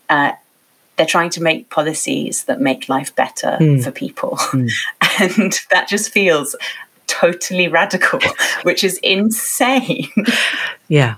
[0.09, 0.33] Uh,
[0.97, 3.83] they're trying to make policies that make life better mm.
[3.83, 4.38] for people.
[4.51, 4.71] Mm.
[5.17, 6.57] And that just feels
[7.07, 8.19] totally radical,
[8.63, 10.11] which is insane.
[10.89, 11.15] Yeah.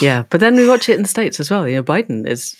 [0.00, 0.24] Yeah.
[0.30, 1.68] But then we watch it in the States as well.
[1.68, 2.56] You know, Biden is,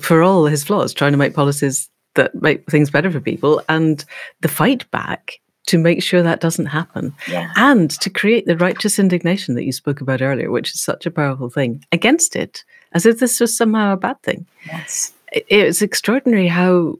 [0.00, 3.60] for all his flaws, trying to make policies that make things better for people.
[3.68, 4.04] And
[4.40, 7.52] the fight back to make sure that doesn't happen yeah.
[7.56, 11.10] and to create the righteous indignation that you spoke about earlier which is such a
[11.10, 14.46] powerful thing against it as if this was somehow a bad thing.
[14.66, 15.12] Yes.
[15.32, 16.96] It, it's extraordinary how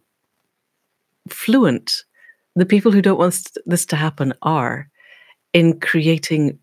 [1.28, 2.04] fluent
[2.56, 4.88] the people who don't want this to happen are
[5.52, 6.58] in creating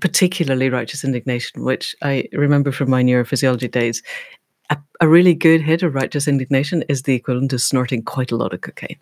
[0.00, 4.02] particularly righteous indignation, which I remember from my neurophysiology days.
[4.70, 8.36] A, a, really good hit of righteous indignation is the equivalent of snorting quite a
[8.36, 8.98] lot of cocaine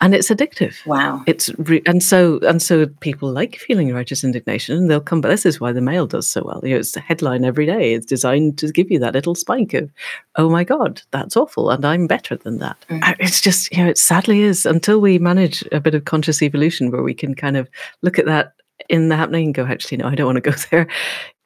[0.00, 0.84] and it's addictive.
[0.86, 1.22] Wow!
[1.26, 5.20] It's re- and so and so people like feeling righteous indignation, and they'll come.
[5.20, 6.60] But this is why the Mail does so well.
[6.62, 7.94] You know, it's the headline every day.
[7.94, 9.90] It's designed to give you that little spike of,
[10.36, 12.76] oh my god, that's awful, and I'm better than that.
[12.88, 13.16] Mm.
[13.18, 16.90] It's just you know, it sadly is until we manage a bit of conscious evolution
[16.90, 17.68] where we can kind of
[18.02, 18.52] look at that
[18.88, 20.86] in the happening and go, actually, no, I don't want to go there.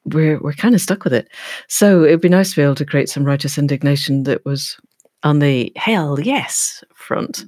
[0.05, 1.27] We're we're kind of stuck with it.
[1.69, 4.77] So it'd be nice to be able to create some righteous indignation that was
[5.23, 7.45] on the hell yes front.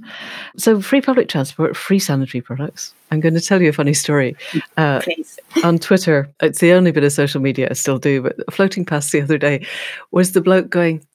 [0.57, 2.93] So, free public transport, free sanitary products.
[3.11, 4.35] I'm going to tell you a funny story.
[4.77, 5.01] Uh,
[5.63, 9.11] on Twitter, it's the only bit of social media I still do, but floating past
[9.11, 9.65] the other day
[10.11, 11.05] was the bloke going,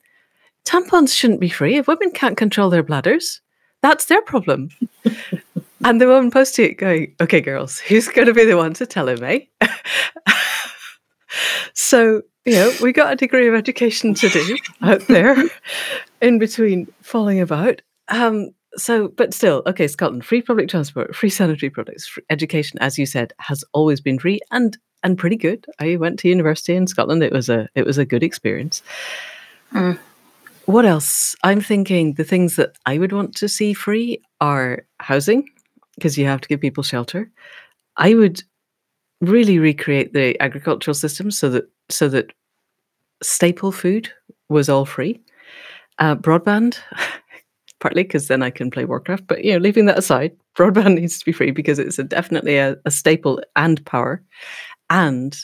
[0.65, 1.77] Tampons shouldn't be free.
[1.77, 3.41] If women can't control their bladders,
[3.83, 4.69] that's their problem.
[5.85, 8.87] and the woman posted it going, Okay, girls, who's going to be the one to
[8.87, 9.41] tell him, eh?
[11.75, 15.37] so, you know, we got a degree of education to do out there
[16.23, 17.83] in between falling about.
[18.09, 22.99] Um, so, but still, okay, Scotland, free public transport, free sanitary products, free education, as
[22.99, 25.67] you said, has always been free and and pretty good.
[25.79, 27.23] I went to university in Scotland.
[27.23, 28.83] It was a it was a good experience.
[29.73, 29.99] Mm.
[30.67, 31.35] What else?
[31.43, 35.49] I'm thinking the things that I would want to see free are housing,
[35.97, 37.31] because you have to give people shelter.
[37.97, 38.43] I would
[39.21, 42.33] really recreate the agricultural system so that so that
[43.23, 44.11] staple food
[44.49, 45.21] was all free.
[45.99, 46.79] Uh, broadband,
[47.81, 49.27] partly because then I can play Warcraft.
[49.27, 52.57] But you know, leaving that aside, broadband needs to be free because it's a, definitely
[52.57, 54.23] a, a, staple and power,
[54.89, 55.37] and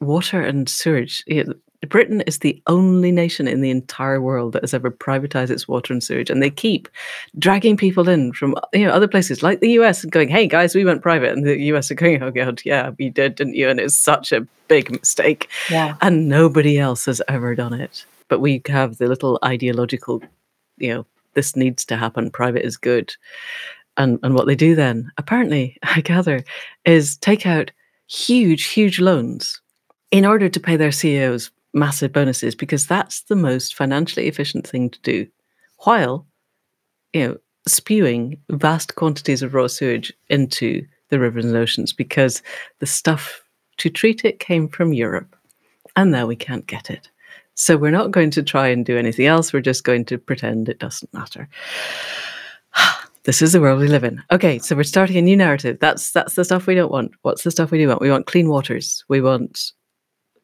[0.00, 1.22] water and sewage.
[1.26, 1.54] You know,
[1.88, 5.92] Britain is the only nation in the entire world that has ever privatized its water
[5.92, 6.88] and sewage, and they keep
[7.38, 10.74] dragging people in from you know other places like the US and going, "Hey guys,
[10.74, 13.68] we went private," and the US are going, "Oh god, yeah, we did, didn't you?"
[13.68, 15.96] And it's such a big mistake, yeah.
[16.00, 20.22] and nobody else has ever done it but we have the little ideological,
[20.78, 23.14] you know, this needs to happen, private is good.
[23.96, 26.44] And, and what they do then, apparently, I gather,
[26.84, 27.70] is take out
[28.08, 29.60] huge, huge loans
[30.10, 34.90] in order to pay their CEOs massive bonuses because that's the most financially efficient thing
[34.90, 35.26] to do,
[35.84, 36.26] while,
[37.12, 37.36] you know,
[37.68, 42.42] spewing vast quantities of raw sewage into the rivers and oceans because
[42.80, 43.42] the stuff
[43.76, 45.36] to treat it came from Europe.
[45.94, 47.08] And now we can't get it.
[47.54, 49.52] So we're not going to try and do anything else.
[49.52, 51.48] We're just going to pretend it doesn't matter.
[53.24, 54.22] this is the world we live in.
[54.30, 55.78] Okay, so we're starting a new narrative.
[55.80, 57.12] That's that's the stuff we don't want.
[57.22, 58.02] What's the stuff we do want?
[58.02, 59.04] We want clean waters.
[59.08, 59.72] We want,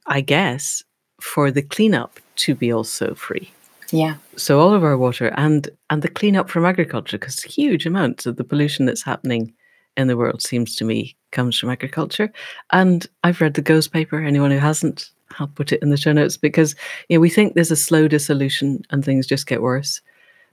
[0.07, 0.83] I guess,
[1.23, 3.51] for the cleanup to be also free.
[3.93, 4.17] Yeah.
[4.37, 8.37] So all of our water and and the cleanup from agriculture, because huge amounts of
[8.37, 9.53] the pollution that's happening
[9.97, 12.33] in the world seems to me comes from agriculture.
[12.71, 14.19] And I've read the GOES paper.
[14.21, 16.75] Anyone who hasn't, I'll put it in the show notes because
[17.09, 20.01] you know, we think there's a slow dissolution and things just get worse.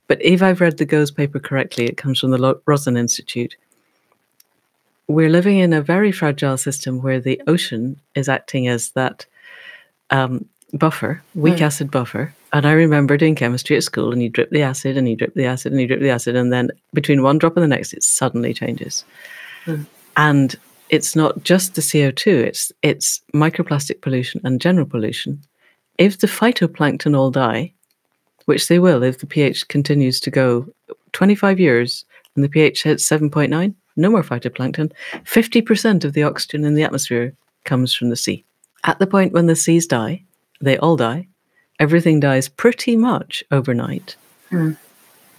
[0.08, 3.56] But if I've read the GOES paper correctly, it comes from the Rosen Institute.
[5.08, 9.26] We're living in a very fragile system where the ocean is acting as that
[10.10, 11.62] um, buffer, weak mm.
[11.62, 12.34] acid buffer.
[12.52, 15.34] And I remember doing chemistry at school, and you drip the acid, and you drip
[15.34, 17.94] the acid, and you drip the acid, and then between one drop and the next,
[17.94, 19.06] it suddenly changes.
[19.66, 19.86] Mm.
[20.18, 20.56] And
[20.90, 25.42] it's not just the CO2, it's it's microplastic pollution and general pollution.
[25.98, 27.74] If the phytoplankton all die,
[28.46, 30.68] which they will if the pH continues to go
[31.14, 32.06] 25 years
[32.36, 34.92] and the pH hits 7.9, no more phytoplankton,
[35.26, 37.34] 50% of the oxygen in the atmosphere
[37.66, 38.44] comes from the sea.
[38.86, 40.24] At the point when the seas die,
[40.62, 41.28] they all die,
[41.80, 44.16] everything dies pretty much overnight.
[44.52, 44.78] Mm.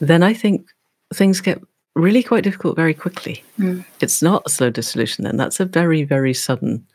[0.00, 0.68] Then I think
[1.12, 1.60] things get
[1.94, 3.44] really quite difficult very quickly.
[3.58, 3.84] Mm.
[4.00, 5.36] It's not a slow dissolution then.
[5.36, 6.86] That's a very, very sudden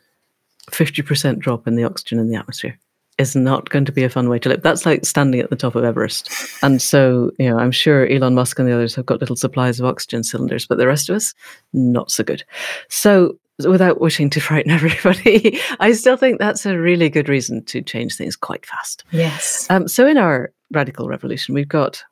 [0.70, 2.78] 50% drop in the oxygen in the atmosphere.
[3.18, 4.60] Is not going to be a fun way to live.
[4.60, 6.30] That's like standing at the top of Everest.
[6.62, 9.80] And so, you know, I'm sure Elon Musk and the others have got little supplies
[9.80, 11.32] of oxygen cylinders, but the rest of us,
[11.72, 12.44] not so good.
[12.90, 17.82] So, without wishing to frighten everybody, I still think that's a really good reason to
[17.82, 19.04] change things quite fast.
[19.10, 19.66] Yes.
[19.70, 22.02] Um, so, in our radical revolution, we've got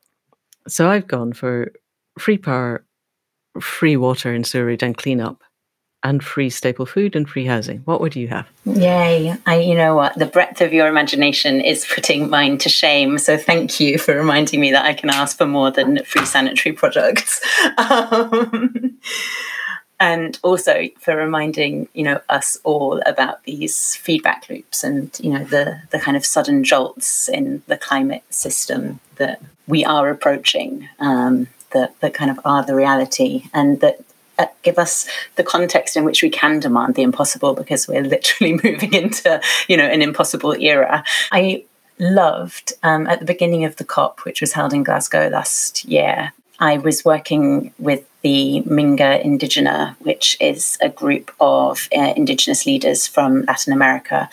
[0.68, 1.72] so I've gone for
[2.18, 2.84] free power,
[3.60, 5.42] free water and sewerage and cleanup,
[6.02, 7.78] and free staple food and free housing.
[7.80, 8.46] What would you have?
[8.64, 9.34] Yay.
[9.46, 10.18] I you know what?
[10.18, 13.18] The breadth of your imagination is putting mine to shame.
[13.18, 16.72] So thank you for reminding me that I can ask for more than free sanitary
[16.76, 17.40] products.
[17.78, 18.98] Um,
[20.00, 25.44] and also for reminding you know us all about these feedback loops and you know
[25.44, 31.46] the the kind of sudden jolts in the climate system that we are approaching um,
[31.70, 34.00] that that kind of are the reality and that
[34.38, 38.54] uh, give us the context in which we can demand the impossible because we're literally
[38.64, 41.04] moving into you know an impossible era.
[41.30, 41.64] I
[42.00, 46.32] loved um, at the beginning of the cop which was held in glasgow last year
[46.58, 53.06] i was working with the Minga Indigena, which is a group of uh, indigenous leaders
[53.06, 54.30] from Latin America.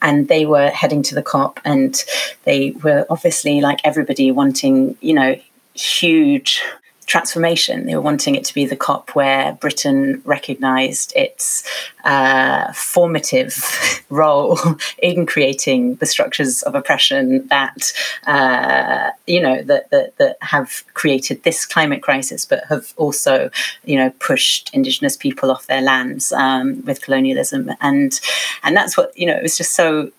[0.00, 2.02] And they were heading to the COP, and
[2.44, 5.36] they were obviously, like everybody, wanting, you know,
[5.74, 6.62] huge
[7.06, 7.86] transformation.
[7.86, 11.64] They were wanting it to be the COP where Britain recognised its
[12.04, 13.62] uh, formative
[14.10, 14.58] role
[15.02, 17.92] in creating the structures of oppression that
[18.26, 23.50] uh, you know that, that that have created this climate crisis, but have also
[23.84, 28.20] you know pushed Indigenous people off their lands um, with colonialism, and
[28.62, 29.36] and that's what you know.
[29.36, 30.10] It was just so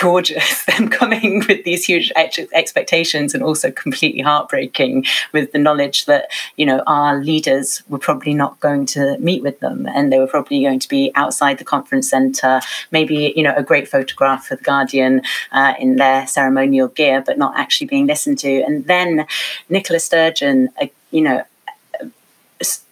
[0.00, 6.06] gorgeous them coming with these huge ex- expectations and also completely heartbreaking with the knowledge
[6.06, 10.18] that you know our leaders were probably not going to meet with them and they
[10.18, 12.60] were probably going to be outside the conference center
[12.90, 17.38] maybe you know a great photograph for the guardian uh, in their ceremonial gear but
[17.38, 18.62] not actually being listened to.
[18.62, 19.26] And then
[19.68, 21.42] nicola sturgeon uh, you know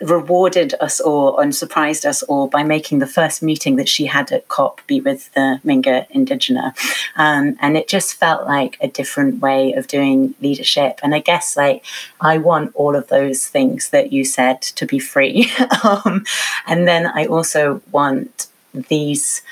[0.00, 4.30] rewarded us all and surprised us all by making the first meeting that she had
[4.30, 6.74] at COP be with the Minga Indigena.
[7.16, 11.00] Um, and it just felt like a different way of doing leadership.
[11.02, 11.84] And I guess like
[12.20, 15.50] I want all of those things that you said to be free.
[15.84, 16.24] um,
[16.66, 18.48] and then I also want
[18.88, 19.42] these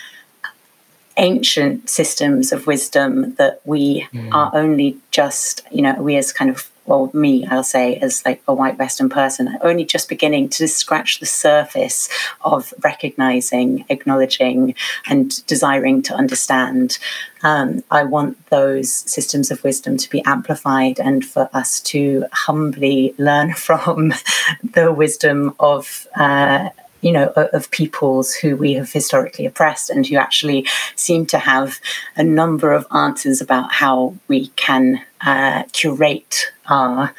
[1.16, 4.32] ancient systems of wisdom that we mm.
[4.32, 8.42] are only just, you know, we as kind of well, me, I'll say, as like
[8.48, 12.08] a white Western person, only just beginning to scratch the surface
[12.40, 14.74] of recognizing, acknowledging,
[15.06, 16.98] and desiring to understand.
[17.42, 23.14] Um, I want those systems of wisdom to be amplified and for us to humbly
[23.16, 24.14] learn from
[24.62, 26.06] the wisdom of.
[26.16, 26.70] Uh,
[27.02, 30.64] you know, of peoples who we have historically oppressed and who actually
[30.94, 31.80] seem to have
[32.14, 37.14] a number of answers about how we can uh, curate our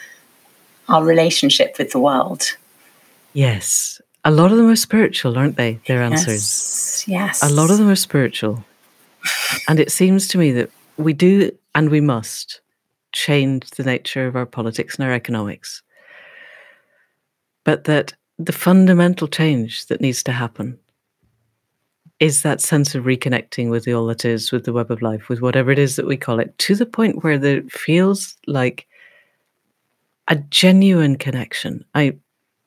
[0.90, 2.58] our relationship with the world.
[3.34, 5.80] Yes, a lot of them are spiritual, aren't they?
[5.88, 7.06] Their answers.
[7.08, 7.08] Yes.
[7.08, 7.44] yes.
[7.44, 8.64] A lot of them are spiritual,
[9.68, 12.62] and it seems to me that we do and we must
[13.12, 15.82] change the nature of our politics and our economics,
[17.64, 20.80] but that the fundamental change that needs to happen
[22.24, 25.28] is that sense of reconnecting with the all that is, with the web of life,
[25.28, 28.88] with whatever it is that we call it, to the point where it feels like
[30.30, 31.84] a genuine connection.
[31.96, 32.16] I,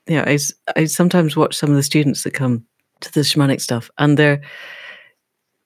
[0.07, 0.39] you know, I,
[0.77, 2.67] I sometimes watch some of the students that come
[3.01, 4.43] to the shamanic stuff, and they're.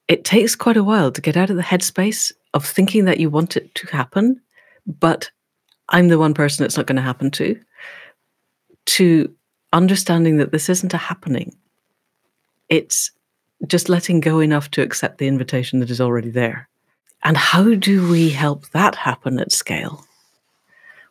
[0.06, 3.28] It takes quite a while to get out of the headspace of thinking that you
[3.28, 4.40] want it to happen,
[4.86, 5.28] but
[5.88, 7.60] I'm the one person it's not going to happen to.
[8.86, 9.34] To
[9.72, 11.56] understanding that this isn't a happening.
[12.68, 13.10] It's
[13.66, 16.68] just letting go enough to accept the invitation that is already there.
[17.22, 20.06] And how do we help that happen at scale?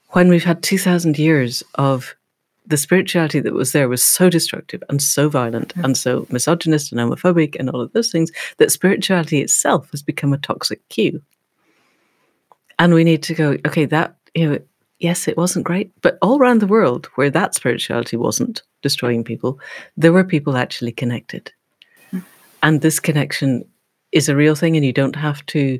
[0.09, 2.15] When we've had 2,000 years of
[2.65, 7.01] the spirituality that was there was so destructive and so violent and so misogynist and
[7.01, 11.21] homophobic and all of those things that spirituality itself has become a toxic cue.
[12.77, 14.59] And we need to go, okay, that, you know,
[14.99, 19.59] yes, it wasn't great, but all around the world where that spirituality wasn't destroying people,
[19.97, 21.51] there were people actually connected.
[22.61, 23.63] And this connection
[24.11, 25.79] is a real thing, and you don't have to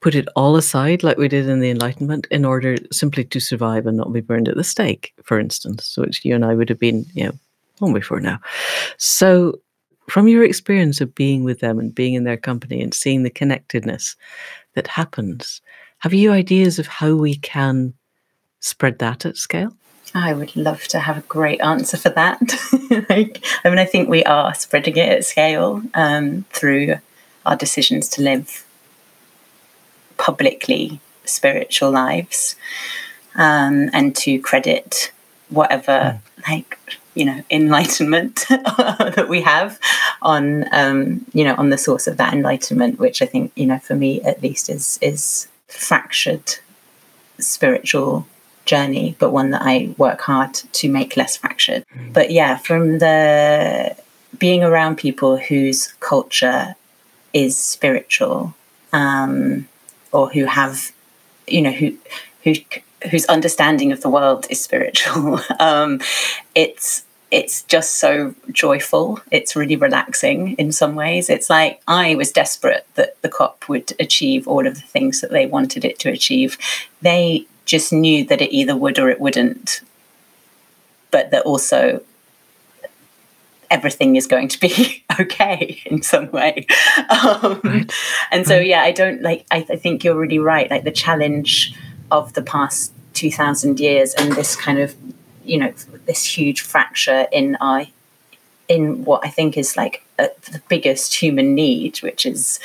[0.00, 3.86] put it all aside like we did in the Enlightenment in order simply to survive
[3.86, 6.78] and not be burned at the stake, for instance, which you and I would have
[6.78, 7.32] been, you know,
[7.80, 8.38] long before now.
[8.98, 9.60] So,
[10.08, 13.30] from your experience of being with them and being in their company and seeing the
[13.30, 14.14] connectedness
[14.74, 15.62] that happens,
[16.00, 17.94] have you ideas of how we can
[18.60, 19.74] spread that at scale?
[20.14, 22.40] I would love to have a great answer for that.
[23.10, 26.96] like, I mean, I think we are spreading it at scale um, through
[27.44, 28.64] our decisions to live
[30.16, 32.54] publicly spiritual lives
[33.34, 35.10] um, and to credit
[35.48, 36.48] whatever, mm.
[36.48, 36.78] like,
[37.14, 39.80] you know, enlightenment that we have
[40.22, 43.80] on, um, you know, on the source of that enlightenment, which I think, you know,
[43.80, 46.58] for me at least is is fractured
[47.38, 48.26] spiritual
[48.64, 51.84] journey, but one that I work hard to make less fractured.
[52.12, 53.96] But yeah, from the
[54.38, 56.74] being around people whose culture
[57.32, 58.54] is spiritual,
[58.92, 59.68] um,
[60.12, 60.92] or who have,
[61.46, 61.96] you know, who
[62.42, 62.54] who
[63.10, 65.40] whose understanding of the world is spiritual.
[65.60, 66.00] um,
[66.54, 69.18] it's it's just so joyful.
[69.32, 71.28] It's really relaxing in some ways.
[71.28, 75.32] It's like I was desperate that the COP would achieve all of the things that
[75.32, 76.56] they wanted it to achieve.
[77.02, 79.82] They just knew that it either would or it wouldn't,
[81.10, 82.02] but that also
[83.70, 86.66] everything is going to be okay in some way.
[87.08, 87.92] Um, right.
[88.30, 90.70] And so, yeah, I don't like, I, I think you're really right.
[90.70, 91.74] Like the challenge
[92.10, 94.94] of the past 2000 years and this kind of
[95.44, 95.72] you know
[96.06, 97.86] this huge fracture in our
[98.68, 102.58] in what I think is like a, the biggest human need, which is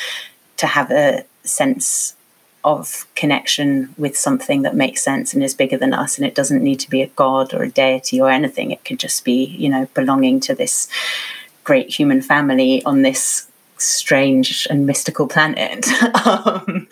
[0.58, 2.16] to have a sense
[2.64, 6.18] of connection with something that makes sense and is bigger than us.
[6.18, 8.72] And it doesn't need to be a god or a deity or anything.
[8.72, 10.88] It could just be, you know, belonging to this
[11.64, 13.49] great human family on this
[13.82, 15.88] strange and mystical planet.
[16.26, 16.88] um,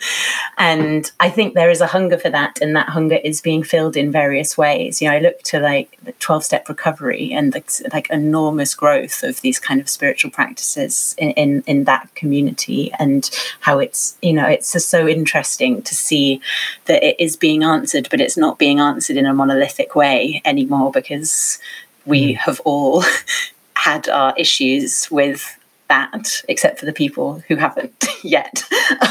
[0.56, 3.96] and I think there is a hunger for that, and that hunger is being filled
[3.96, 5.00] in various ways.
[5.00, 9.22] You know, I look to like the 12 step recovery and the like enormous growth
[9.22, 13.30] of these kind of spiritual practices in, in, in that community and
[13.60, 16.40] how it's, you know, it's just so interesting to see
[16.86, 20.90] that it is being answered, but it's not being answered in a monolithic way anymore
[20.90, 21.58] because
[22.06, 22.36] we mm.
[22.36, 23.04] have all
[23.74, 25.57] had our issues with
[25.88, 28.62] that, except for the people who haven't yet,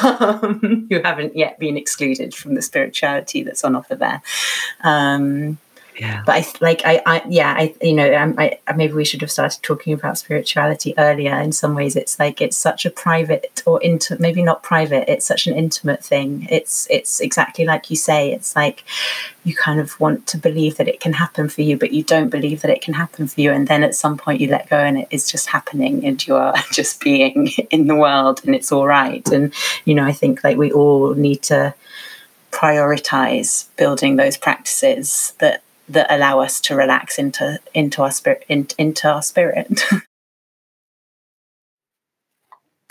[0.04, 4.22] um, who haven't yet been excluded from the spirituality that's on offer there.
[4.84, 5.58] Um,
[6.00, 6.24] yeah.
[6.26, 9.32] But I like I, I yeah I you know I, I maybe we should have
[9.32, 11.36] started talking about spirituality earlier.
[11.40, 15.12] In some ways, it's like it's such a private or into maybe not private.
[15.12, 16.48] It's such an intimate thing.
[16.50, 18.32] It's it's exactly like you say.
[18.32, 18.84] It's like
[19.44, 22.30] you kind of want to believe that it can happen for you, but you don't
[22.30, 23.52] believe that it can happen for you.
[23.52, 26.36] And then at some point you let go and it is just happening and you
[26.36, 29.26] are just being in the world and it's all right.
[29.30, 29.54] And,
[29.86, 31.74] you know, I think like we all need to
[32.52, 38.68] prioritize building those practices that that allow us to relax into into our spirit in,
[38.78, 39.84] into our spirit.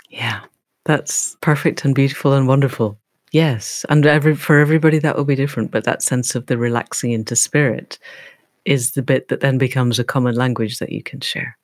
[0.09, 0.41] yeah,
[0.85, 2.97] that's perfect and beautiful and wonderful.
[3.31, 7.11] Yes, and every, for everybody that will be different, but that sense of the relaxing
[7.11, 7.99] into spirit
[8.63, 11.57] is the bit that then becomes a common language that you can share.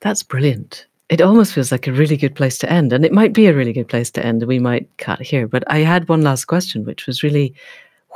[0.00, 0.86] That's brilliant.
[1.08, 3.54] It almost feels like a really good place to end, and it might be a
[3.54, 4.42] really good place to end.
[4.42, 7.54] We might cut here, but I had one last question, which was really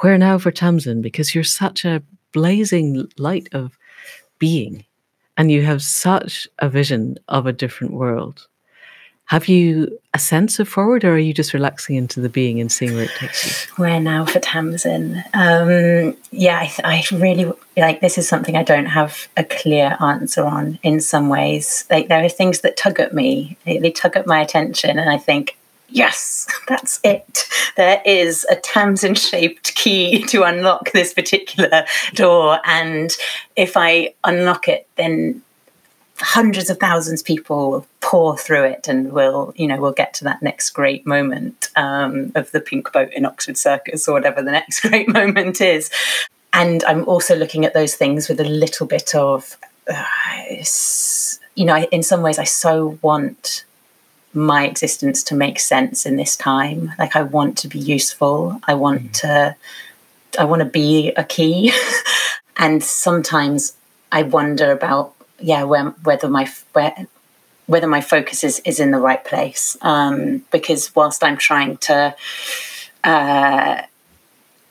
[0.01, 1.03] where now for Tamsin?
[1.03, 3.79] Because you're such a blazing light of
[4.39, 4.85] being
[5.37, 8.47] and you have such a vision of a different world.
[9.27, 12.71] Have you a sense of forward, or are you just relaxing into the being and
[12.71, 13.75] seeing where it takes you?
[13.77, 15.23] Where now for Tamsin?
[15.35, 20.45] Um, yeah, I, I, really like this is something I don't have a clear answer
[20.45, 20.81] on.
[20.83, 24.27] In some ways, like there are things that tug at me; they, they tug at
[24.27, 25.57] my attention, and I think
[25.91, 27.49] yes, that's it.
[27.77, 31.85] There is a Tamsin shaped key to unlock this particular
[32.15, 32.59] door.
[32.65, 33.17] And
[33.57, 35.43] if I unlock it, then
[36.23, 40.13] hundreds of thousands of people will pour through it and we'll you know we'll get
[40.13, 44.43] to that next great moment um, of the pink boat in oxford circus or whatever
[44.43, 45.91] the next great moment is
[46.53, 49.57] and i'm also looking at those things with a little bit of
[49.91, 50.05] uh,
[51.55, 53.65] you know in some ways i so want
[54.33, 56.93] my existence to make sense in this time.
[56.99, 58.61] Like I want to be useful.
[58.65, 59.13] I want mm.
[59.21, 59.57] to
[60.39, 61.73] I want to be a key.
[62.57, 63.77] and sometimes
[64.13, 67.07] I wonder about yeah, where, whether my where,
[67.67, 69.77] whether my focus is, is in the right place.
[69.83, 72.15] Um, because whilst I'm trying to
[73.05, 73.83] uh,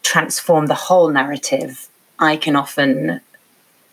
[0.04, 1.88] transform the whole narrative,
[2.20, 3.22] I can often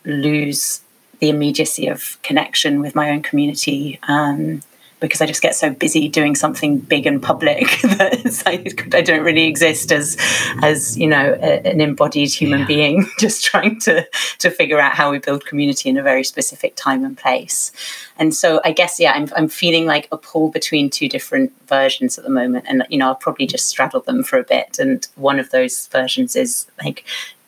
[0.04, 0.82] lose
[1.20, 3.98] the immediacy of connection with my own community.
[4.08, 4.62] Um,
[5.00, 9.24] because I just get so busy doing something big and public that like, I don't
[9.24, 10.16] really exist as
[10.62, 12.66] as you know a, an embodied human yeah.
[12.66, 14.06] being just trying to
[14.38, 17.72] to figure out how we build community in a very specific time and place.
[18.18, 22.16] And so I guess yeah, I'm I'm feeling like a pull between two different versions
[22.18, 24.78] at the moment, and you know I'll probably just straddle them for a bit.
[24.78, 27.04] And one of those versions is like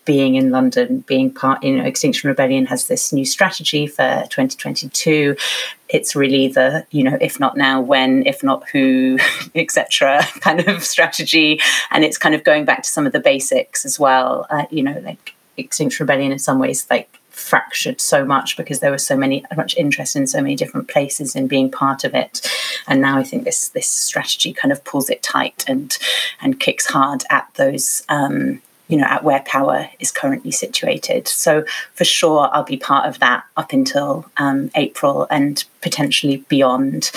[0.09, 5.37] being in London, being part, you know, Extinction Rebellion has this new strategy for 2022.
[5.89, 9.19] It's really the, you know, if not now, when, if not who,
[9.55, 10.23] etc.
[10.41, 11.61] kind of strategy.
[11.91, 14.47] And it's kind of going back to some of the basics as well.
[14.51, 18.91] Uh, you know, like Extinction Rebellion in some ways, like fractured so much because there
[18.91, 22.45] was so many much interest in so many different places in being part of it
[22.89, 25.99] and now i think this this strategy kind of pulls it tight and
[26.43, 31.29] and kicks hard at those um, you know, at where power is currently situated.
[31.29, 37.11] So for sure, I'll be part of that up until um, April and potentially beyond.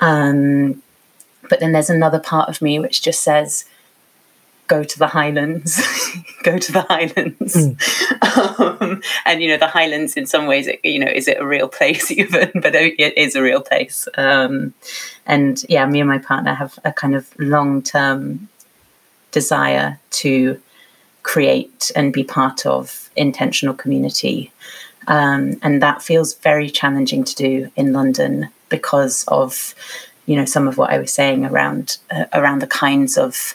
[0.00, 0.82] Um,
[1.48, 3.64] but then there's another part of me which just says,
[4.68, 5.82] go to the Highlands,
[6.44, 7.56] go to the Highlands.
[7.56, 8.80] Mm.
[8.80, 11.46] Um, and, you know, the Highlands in some ways, it, you know, is it a
[11.46, 12.50] real place even?
[12.54, 14.06] But it is a real place.
[14.16, 14.74] Um,
[15.26, 18.48] and yeah, me and my partner have a kind of long term
[19.32, 20.60] desire to
[21.28, 24.50] create and be part of intentional community.
[25.08, 29.74] Um, and that feels very challenging to do in London because of
[30.24, 33.54] you know some of what I was saying around uh, around the kinds of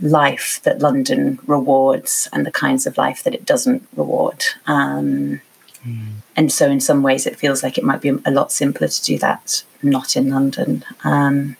[0.00, 4.44] life that London rewards and the kinds of life that it doesn't reward.
[4.66, 5.40] Um,
[5.86, 6.08] mm.
[6.36, 9.02] And so, in some ways, it feels like it might be a lot simpler to
[9.04, 10.84] do that not in London.
[11.04, 11.56] Um,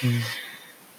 [0.00, 0.22] mm.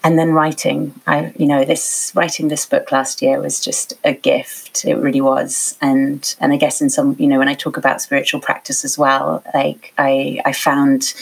[0.08, 4.14] And then writing, I you know this writing this book last year was just a
[4.14, 4.86] gift.
[4.86, 8.02] It really was, and and I guess in some you know when I talk about
[8.02, 11.14] spiritual practice as well, like I I found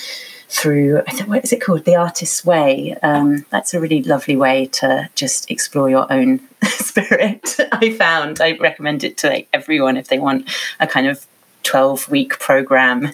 [0.50, 1.86] through I think what is it called?
[1.86, 2.96] The artist's way.
[3.02, 8.40] Um, that's a really lovely way to just explore your own spirit i found.
[8.40, 10.48] I recommend it to like everyone if they want
[10.80, 11.26] a kind of
[11.64, 13.14] 12 week program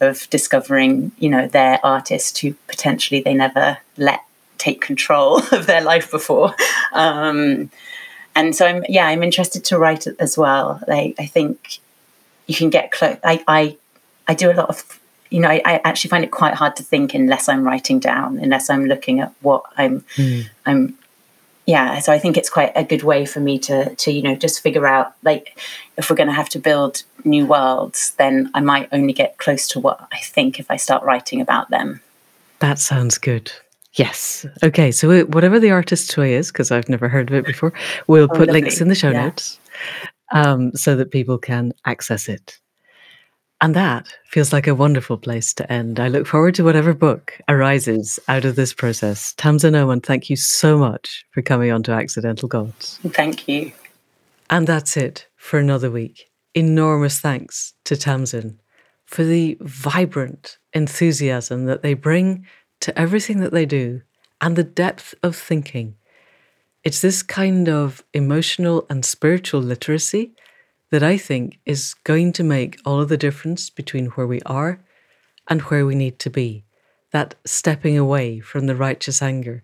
[0.00, 4.22] of discovering you know their artist who potentially they never let
[4.62, 6.54] take control of their life before
[6.92, 7.70] um,
[8.34, 11.78] and so i'm yeah i'm interested to write as well like i think
[12.46, 13.76] you can get close I, I
[14.28, 15.00] i do a lot of
[15.32, 18.38] you know, I, I, actually find it quite hard to think unless I'm writing down,
[18.38, 20.44] unless I'm looking at what I'm, mm.
[20.66, 20.98] I'm,
[21.66, 22.00] yeah.
[22.00, 24.60] So I think it's quite a good way for me to, to you know, just
[24.60, 25.58] figure out like
[25.96, 29.66] if we're going to have to build new worlds, then I might only get close
[29.68, 32.02] to what I think if I start writing about them.
[32.58, 33.52] That sounds good.
[33.94, 34.46] Yes.
[34.62, 34.90] Okay.
[34.90, 37.72] So whatever the artist's way is, because I've never heard of it before,
[38.06, 38.62] we'll oh, put lovely.
[38.62, 39.24] links in the show yeah.
[39.24, 39.60] notes
[40.32, 42.58] um, so that people can access it.
[43.60, 46.00] And that feels like a wonderful place to end.
[46.00, 49.34] I look forward to whatever book arises out of this process.
[49.34, 52.98] Tamsin Omond, thank you so much for coming on to Accidental Gods.
[53.06, 53.70] Thank you.
[54.50, 56.28] And that's it for another week.
[56.54, 58.58] Enormous thanks to Tamsin
[59.06, 62.44] for the vibrant enthusiasm that they bring
[62.82, 64.02] to everything that they do
[64.40, 65.96] and the depth of thinking.
[66.84, 70.32] It's this kind of emotional and spiritual literacy
[70.90, 74.80] that I think is going to make all of the difference between where we are
[75.48, 76.64] and where we need to be.
[77.12, 79.62] That stepping away from the righteous anger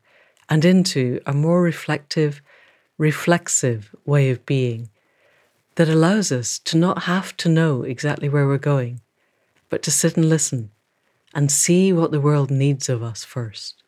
[0.48, 2.40] and into a more reflective,
[2.98, 4.90] reflexive way of being
[5.74, 9.00] that allows us to not have to know exactly where we're going,
[9.70, 10.70] but to sit and listen
[11.34, 13.82] and see what the world needs of us first.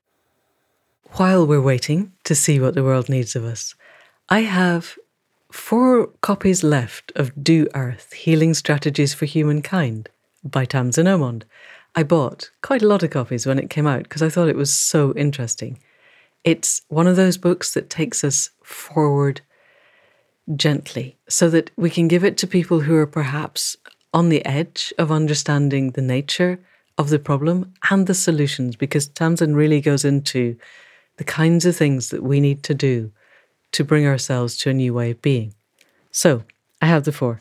[1.12, 3.74] While we're waiting to see what the world needs of us,
[4.28, 4.96] I have
[5.50, 10.08] four copies left of Do Earth Healing Strategies for Humankind
[10.44, 11.42] by Tamsin Omond.
[11.96, 14.56] I bought quite a lot of copies when it came out because I thought it
[14.56, 15.80] was so interesting.
[16.44, 19.40] It's one of those books that takes us forward
[20.54, 23.76] gently so that we can give it to people who are perhaps
[24.14, 26.60] on the edge of understanding the nature
[27.00, 30.54] of the problem and the solutions because Tamsin really goes into
[31.16, 33.10] the kinds of things that we need to do
[33.72, 35.54] to bring ourselves to a new way of being.
[36.12, 36.44] So,
[36.82, 37.40] I have the four.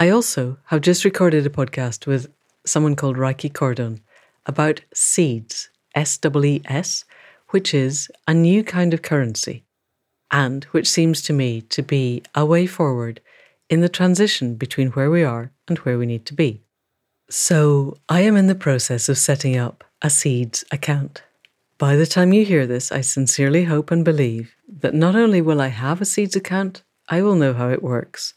[0.00, 2.32] I also have just recorded a podcast with
[2.66, 4.00] someone called Rieki Cordon
[4.44, 7.04] about seeds, S W E S,
[7.50, 9.62] which is a new kind of currency
[10.32, 13.20] and which seems to me to be a way forward
[13.68, 16.60] in the transition between where we are and where we need to be.
[17.32, 21.22] So, I am in the process of setting up a seeds account.
[21.78, 25.60] By the time you hear this, I sincerely hope and believe that not only will
[25.60, 28.34] I have a Seeds account, I will know how it works.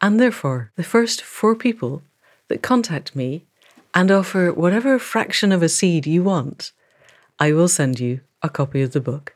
[0.00, 2.02] And therefore, the first four people
[2.46, 3.44] that contact me
[3.92, 6.70] and offer whatever fraction of a seed you want,
[7.40, 9.34] I will send you a copy of the book.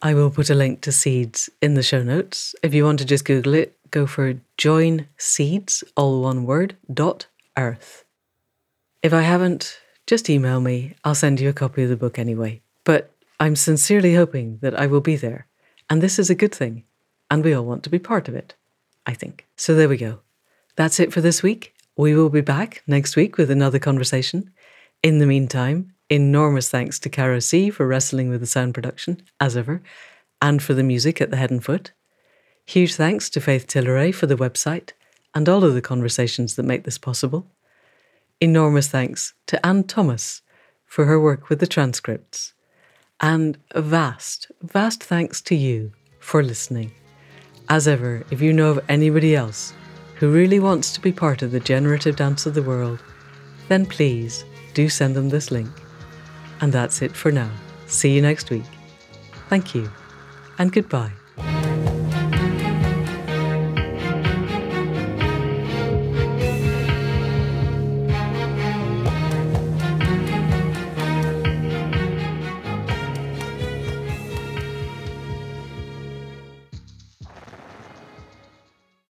[0.00, 2.54] I will put a link to Seeds in the show notes.
[2.62, 7.26] If you want to just Google it, go for join seeds, all one word, dot
[7.56, 8.04] earth.
[9.02, 10.94] If I haven't just email me.
[11.04, 12.60] I'll send you a copy of the book anyway.
[12.84, 15.46] But I'm sincerely hoping that I will be there.
[15.88, 16.84] And this is a good thing.
[17.30, 18.54] And we all want to be part of it,
[19.06, 19.46] I think.
[19.56, 20.20] So there we go.
[20.76, 21.74] That's it for this week.
[21.96, 24.50] We will be back next week with another conversation.
[25.02, 29.56] In the meantime, enormous thanks to Caro C for wrestling with the sound production, as
[29.56, 29.82] ever,
[30.40, 31.92] and for the music at the head and foot.
[32.66, 34.90] Huge thanks to Faith Tilleray for the website
[35.34, 37.46] and all of the conversations that make this possible
[38.42, 40.42] enormous thanks to Anne Thomas
[40.84, 42.54] for her work with the transcripts.
[43.20, 46.90] And a vast, vast thanks to you for listening.
[47.68, 49.72] As ever, if you know of anybody else
[50.16, 53.00] who really wants to be part of the generative dance of the world,
[53.68, 54.44] then please
[54.74, 55.70] do send them this link.
[56.60, 57.50] And that's it for now.
[57.86, 58.64] See you next week.
[59.48, 59.88] Thank you.
[60.58, 61.21] and goodbye.